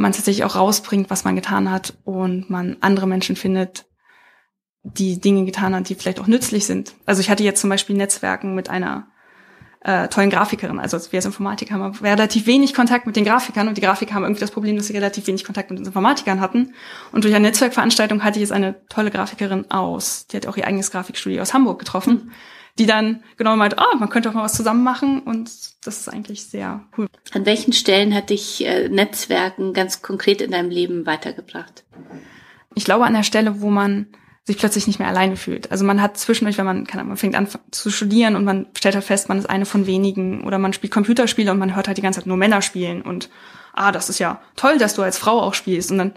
man 0.03 0.13
tatsächlich 0.13 0.45
auch 0.45 0.57
rausbringt, 0.57 1.09
was 1.09 1.25
man 1.25 1.37
getan 1.37 1.71
hat 1.71 1.95
und 2.05 2.51
man 2.51 2.77
andere 2.81 3.07
Menschen 3.07 3.37
findet, 3.37 3.87
die 4.83 5.21
Dinge 5.21 5.45
getan 5.45 5.75
hat, 5.75 5.89
die 5.89 5.95
vielleicht 5.95 6.21
auch 6.21 6.27
nützlich 6.27 6.67
sind. 6.67 6.95
Also 7.07 7.21
ich 7.21 7.31
hatte 7.31 7.45
jetzt 7.45 7.61
zum 7.61 7.71
Beispiel 7.71 7.97
Netzwerken 7.97 8.55
mit 8.55 8.69
einer 8.69 9.07
äh, 9.85 10.09
tollen 10.09 10.31
Grafikerin. 10.31 10.79
Also 10.79 10.99
wir 11.11 11.19
als 11.19 11.25
Informatiker 11.25 11.75
haben 11.75 11.97
relativ 11.97 12.47
wenig 12.47 12.75
Kontakt 12.75 13.07
mit 13.07 13.17
den 13.17 13.25
Grafikern 13.25 13.69
und 13.69 13.77
die 13.77 13.81
Grafiker 13.81 14.15
haben 14.15 14.23
irgendwie 14.23 14.41
das 14.41 14.51
Problem, 14.51 14.77
dass 14.77 14.87
sie 14.87 14.93
relativ 14.93 15.27
wenig 15.27 15.45
Kontakt 15.45 15.71
mit 15.71 15.79
den 15.79 15.87
Informatikern 15.87 16.41
hatten. 16.41 16.75
Und 17.13 17.25
durch 17.25 17.35
eine 17.35 17.49
Netzwerkveranstaltung 17.49 18.23
hatte 18.23 18.39
ich 18.39 18.43
jetzt 18.43 18.53
eine 18.53 18.87
tolle 18.89 19.11
Grafikerin 19.11 19.71
aus, 19.71 20.27
die 20.27 20.37
hat 20.37 20.47
auch 20.47 20.57
ihr 20.57 20.67
eigenes 20.67 20.91
Grafikstudio 20.91 21.43
aus 21.43 21.55
Hamburg 21.55 21.79
getroffen, 21.79 22.33
die 22.79 22.87
dann 22.87 23.23
genau 23.37 23.57
meint, 23.57 23.79
ah, 23.79 23.87
oh, 23.93 23.97
man 23.99 24.09
könnte 24.09 24.31
auch 24.31 24.35
mal 24.35 24.45
was 24.45 24.55
zusammen 24.55 24.83
machen 24.83 25.21
und 25.21 25.51
das 25.85 25.99
ist 26.01 26.09
eigentlich 26.09 26.47
sehr 26.47 26.85
cool. 26.97 27.07
An 27.33 27.45
welchen 27.45 27.73
Stellen 27.73 28.15
hat 28.15 28.31
dich 28.31 28.65
äh, 28.65 28.89
Netzwerken 28.89 29.73
ganz 29.75 30.01
konkret 30.03 30.41
in 30.41 30.53
deinem 30.53 30.71
Leben 30.71 31.07
weitergebracht? 31.07 31.85
Ich 32.75 32.85
glaube 32.85 33.05
an 33.05 33.13
der 33.13 33.25
Stelle, 33.25 33.61
wo 33.61 33.71
man 33.71 34.07
sich 34.45 34.59
plötzlich 34.59 34.87
nicht 34.87 34.99
mehr 34.99 35.09
alleine 35.09 35.37
fühlt. 35.37 35.71
Also 35.71 35.85
man 35.85 36.03
hat 36.03 36.17
zwischendurch, 36.17 36.59
wenn 36.59 36.65
man, 36.65 36.87
kann, 36.87 37.07
man 37.07 37.17
fängt 37.17 37.37
an 37.37 37.47
zu 37.71 37.91
studieren 37.91 38.35
und 38.35 38.45
man 38.45 38.67
stellt 38.77 38.95
halt 38.95 39.05
fest, 39.05 39.29
man 39.29 39.39
ist 39.39 39.49
eine 39.49 39.67
von 39.67 39.87
wenigen 39.87 40.45
oder 40.45 40.59
man 40.59 40.73
spielt 40.73 40.93
Computerspiele 40.93 41.51
und 41.51 41.59
man 41.59 41.77
hört 41.77 41.87
halt 41.87 41.99
die 41.99 42.03
ganze 42.03 42.21
Zeit 42.21 42.27
nur 42.27 42.37
Männer 42.37 42.61
spielen 42.61 43.03
und 43.03 43.31
ah, 43.73 43.93
das 43.93 44.09
ist 44.09 44.19
ja 44.19 44.41
toll, 44.57 44.79
dass 44.79 44.95
du 44.95 45.03
als 45.03 45.17
Frau 45.17 45.41
auch 45.41 45.55
spielst 45.55 45.93
und 45.93 45.99
dann 45.99 46.13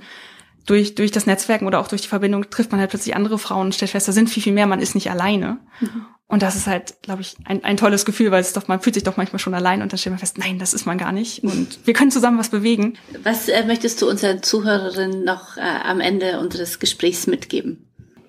durch, 0.66 0.96
durch 0.96 1.12
das 1.12 1.28
Netzwerken 1.28 1.68
oder 1.68 1.80
auch 1.80 1.88
durch 1.88 2.02
die 2.02 2.08
Verbindung 2.08 2.50
trifft 2.50 2.72
man 2.72 2.82
halt 2.82 2.90
plötzlich 2.90 3.16
andere 3.16 3.38
Frauen 3.38 3.68
und 3.68 3.76
stellt 3.76 3.92
fest, 3.92 4.08
da 4.08 4.12
sind 4.12 4.30
viel, 4.30 4.42
viel 4.42 4.54
mehr, 4.54 4.66
man 4.66 4.80
ist 4.80 4.96
nicht 4.96 5.12
alleine. 5.12 5.60
Mhm. 5.80 6.08
Und 6.28 6.42
das 6.42 6.56
ist 6.56 6.66
halt, 6.66 7.02
glaube 7.04 7.22
ich, 7.22 7.36
ein, 7.46 7.64
ein 7.64 7.78
tolles 7.78 8.04
Gefühl, 8.04 8.32
weil 8.32 8.42
es 8.42 8.54
doch, 8.54 8.68
man 8.68 8.82
fühlt 8.82 8.96
sich 8.96 9.04
doch 9.04 9.16
manchmal 9.16 9.40
schon 9.40 9.54
allein 9.54 9.82
und 9.82 9.92
dann 9.92 10.00
stellt 10.00 10.14
man 10.14 10.20
fest, 10.20 10.40
nein, 10.40 10.58
das 10.58 10.74
ist 10.74 10.86
man 10.86 10.98
gar 10.98 11.12
nicht. 11.12 11.44
Und 11.44 11.80
wir 11.86 11.94
können 11.94 12.12
zusammen 12.12 12.40
was 12.40 12.50
bewegen. 12.50 12.98
Was 13.24 13.48
äh, 13.48 13.64
möchtest 13.66 14.02
du 14.02 14.10
unseren 14.10 14.42
Zuhörerinnen 14.42 15.24
noch 15.24 15.58
äh, 15.58 15.62
am 15.62 16.00
Ende 16.00 16.40
unseres 16.40 16.80
Gesprächs 16.80 17.28
mitgeben? 17.28 17.86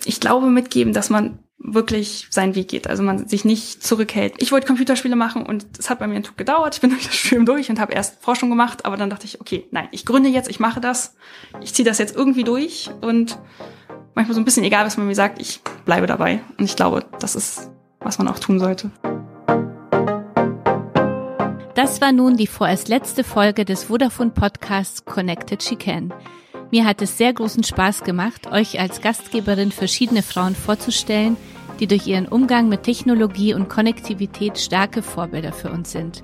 ich 0.06 0.20
glaube, 0.20 0.46
mitgeben, 0.46 0.92
dass 0.92 1.10
man 1.10 1.40
wirklich 1.58 2.28
seinen 2.30 2.54
Weg 2.54 2.68
geht. 2.68 2.86
Also 2.86 3.02
man 3.02 3.26
sich 3.26 3.44
nicht 3.44 3.82
zurückhält. 3.82 4.34
Ich 4.38 4.52
wollte 4.52 4.66
Computerspiele 4.66 5.16
machen 5.16 5.44
und 5.44 5.66
es 5.78 5.90
hat 5.90 5.98
bei 5.98 6.06
mir 6.06 6.14
einen 6.14 6.24
Tag 6.24 6.36
gedauert. 6.36 6.74
Ich 6.74 6.80
bin 6.80 6.90
durch 6.90 7.06
das 7.06 7.16
Studium 7.16 7.44
durch 7.44 7.68
und 7.68 7.80
habe 7.80 7.92
erst 7.92 8.22
Forschung 8.22 8.48
gemacht, 8.48 8.84
aber 8.84 8.96
dann 8.96 9.10
dachte 9.10 9.26
ich, 9.26 9.40
okay, 9.40 9.66
nein, 9.72 9.88
ich 9.90 10.04
gründe 10.06 10.28
jetzt, 10.28 10.48
ich 10.48 10.60
mache 10.60 10.80
das. 10.80 11.16
Ich 11.62 11.74
ziehe 11.74 11.86
das 11.86 11.98
jetzt 11.98 12.14
irgendwie 12.14 12.44
durch 12.44 12.90
und 13.00 13.38
manchmal 14.14 14.34
so 14.34 14.40
ein 14.40 14.44
bisschen 14.44 14.64
egal, 14.64 14.86
was 14.86 14.96
man 14.96 15.06
mir 15.06 15.14
sagt, 15.14 15.40
ich 15.40 15.60
bleibe 15.84 16.06
dabei. 16.06 16.40
Und 16.56 16.64
ich 16.64 16.76
glaube, 16.76 17.04
das 17.18 17.34
ist, 17.34 17.70
was 18.00 18.18
man 18.18 18.28
auch 18.28 18.38
tun 18.38 18.58
sollte. 18.58 18.90
Das 21.74 22.00
war 22.00 22.12
nun 22.12 22.36
die 22.36 22.46
vorerst 22.46 22.88
letzte 22.88 23.22
Folge 23.22 23.64
des 23.64 23.84
Vodafone 23.84 24.30
Podcasts 24.30 25.04
Connected 25.04 25.62
She 25.62 25.76
Can. 25.76 26.12
Mir 26.70 26.84
hat 26.84 27.02
es 27.02 27.18
sehr 27.18 27.32
großen 27.32 27.64
Spaß 27.64 28.02
gemacht, 28.02 28.50
euch 28.50 28.80
als 28.80 29.00
Gastgeberin 29.00 29.70
verschiedene 29.70 30.22
Frauen 30.22 30.54
vorzustellen, 30.54 31.36
die 31.78 31.86
durch 31.86 32.06
ihren 32.06 32.26
Umgang 32.26 32.68
mit 32.68 32.82
Technologie 32.82 33.54
und 33.54 33.68
Konnektivität 33.68 34.58
starke 34.58 35.02
Vorbilder 35.02 35.52
für 35.52 35.70
uns 35.70 35.92
sind. 35.92 36.22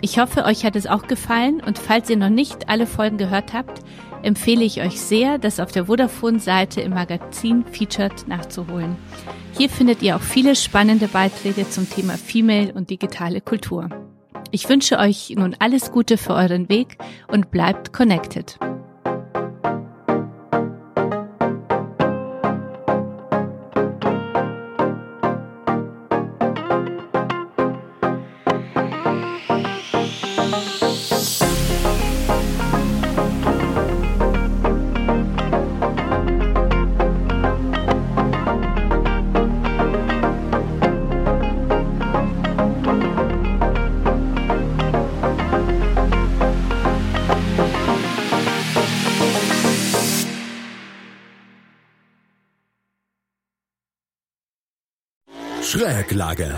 Ich 0.00 0.18
hoffe, 0.18 0.44
euch 0.44 0.64
hat 0.64 0.76
es 0.76 0.86
auch 0.86 1.06
gefallen 1.08 1.60
und 1.64 1.78
falls 1.78 2.08
ihr 2.08 2.16
noch 2.16 2.28
nicht 2.28 2.68
alle 2.68 2.86
Folgen 2.86 3.18
gehört 3.18 3.52
habt, 3.52 3.82
empfehle 4.22 4.64
ich 4.64 4.80
euch 4.80 5.00
sehr, 5.00 5.38
das 5.38 5.60
auf 5.60 5.72
der 5.72 5.86
Vodafone-Seite 5.86 6.80
im 6.80 6.94
Magazin 6.94 7.64
Featured 7.64 8.28
nachzuholen. 8.28 8.96
Hier 9.56 9.68
findet 9.68 10.02
ihr 10.02 10.16
auch 10.16 10.20
viele 10.20 10.54
spannende 10.54 11.08
Beiträge 11.08 11.68
zum 11.68 11.88
Thema 11.88 12.14
Female 12.14 12.72
und 12.72 12.90
digitale 12.90 13.40
Kultur. 13.40 13.88
Ich 14.50 14.68
wünsche 14.68 14.98
euch 14.98 15.34
nun 15.36 15.56
alles 15.58 15.90
Gute 15.90 16.16
für 16.16 16.34
euren 16.34 16.68
Weg 16.68 16.98
und 17.26 17.50
bleibt 17.50 17.92
connected. 17.92 18.58
Schräglage. 56.08 56.54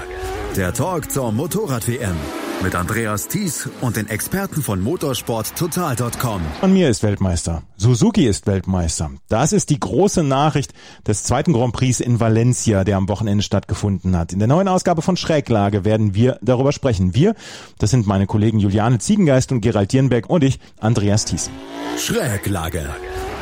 Der 0.56 0.72
Talk 0.72 1.10
zur 1.10 1.32
Motorrad-WM. 1.32 2.14
Mit 2.62 2.76
Andreas 2.76 3.26
Thies 3.26 3.68
und 3.80 3.96
den 3.96 4.06
Experten 4.06 4.62
von 4.62 4.80
motorsporttotal.com. 4.80 6.42
Von 6.60 6.72
mir 6.72 6.88
ist 6.88 7.02
Weltmeister. 7.02 7.64
Suzuki 7.76 8.26
ist 8.26 8.46
Weltmeister. 8.46 9.10
Das 9.28 9.52
ist 9.52 9.70
die 9.70 9.80
große 9.80 10.22
Nachricht 10.22 10.72
des 11.04 11.24
zweiten 11.24 11.52
Grand 11.52 11.72
Prix 11.72 11.98
in 11.98 12.20
Valencia, 12.20 12.84
der 12.84 12.96
am 12.96 13.08
Wochenende 13.08 13.42
stattgefunden 13.42 14.16
hat. 14.16 14.32
In 14.32 14.38
der 14.38 14.46
neuen 14.46 14.68
Ausgabe 14.68 15.02
von 15.02 15.16
Schräglage 15.16 15.84
werden 15.84 16.14
wir 16.14 16.38
darüber 16.42 16.70
sprechen. 16.70 17.14
Wir, 17.14 17.34
das 17.78 17.90
sind 17.90 18.06
meine 18.06 18.26
Kollegen 18.26 18.60
Juliane 18.60 18.98
Ziegengeist 18.98 19.50
und 19.50 19.62
Gerald 19.62 19.90
Dierenbeck 19.92 20.30
und 20.30 20.44
ich, 20.44 20.60
Andreas 20.78 21.24
Thies. 21.24 21.50
Schräglage. 21.98 22.88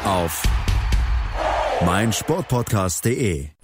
Auf 0.05 0.42
meinsportpodcast.de 1.85 3.58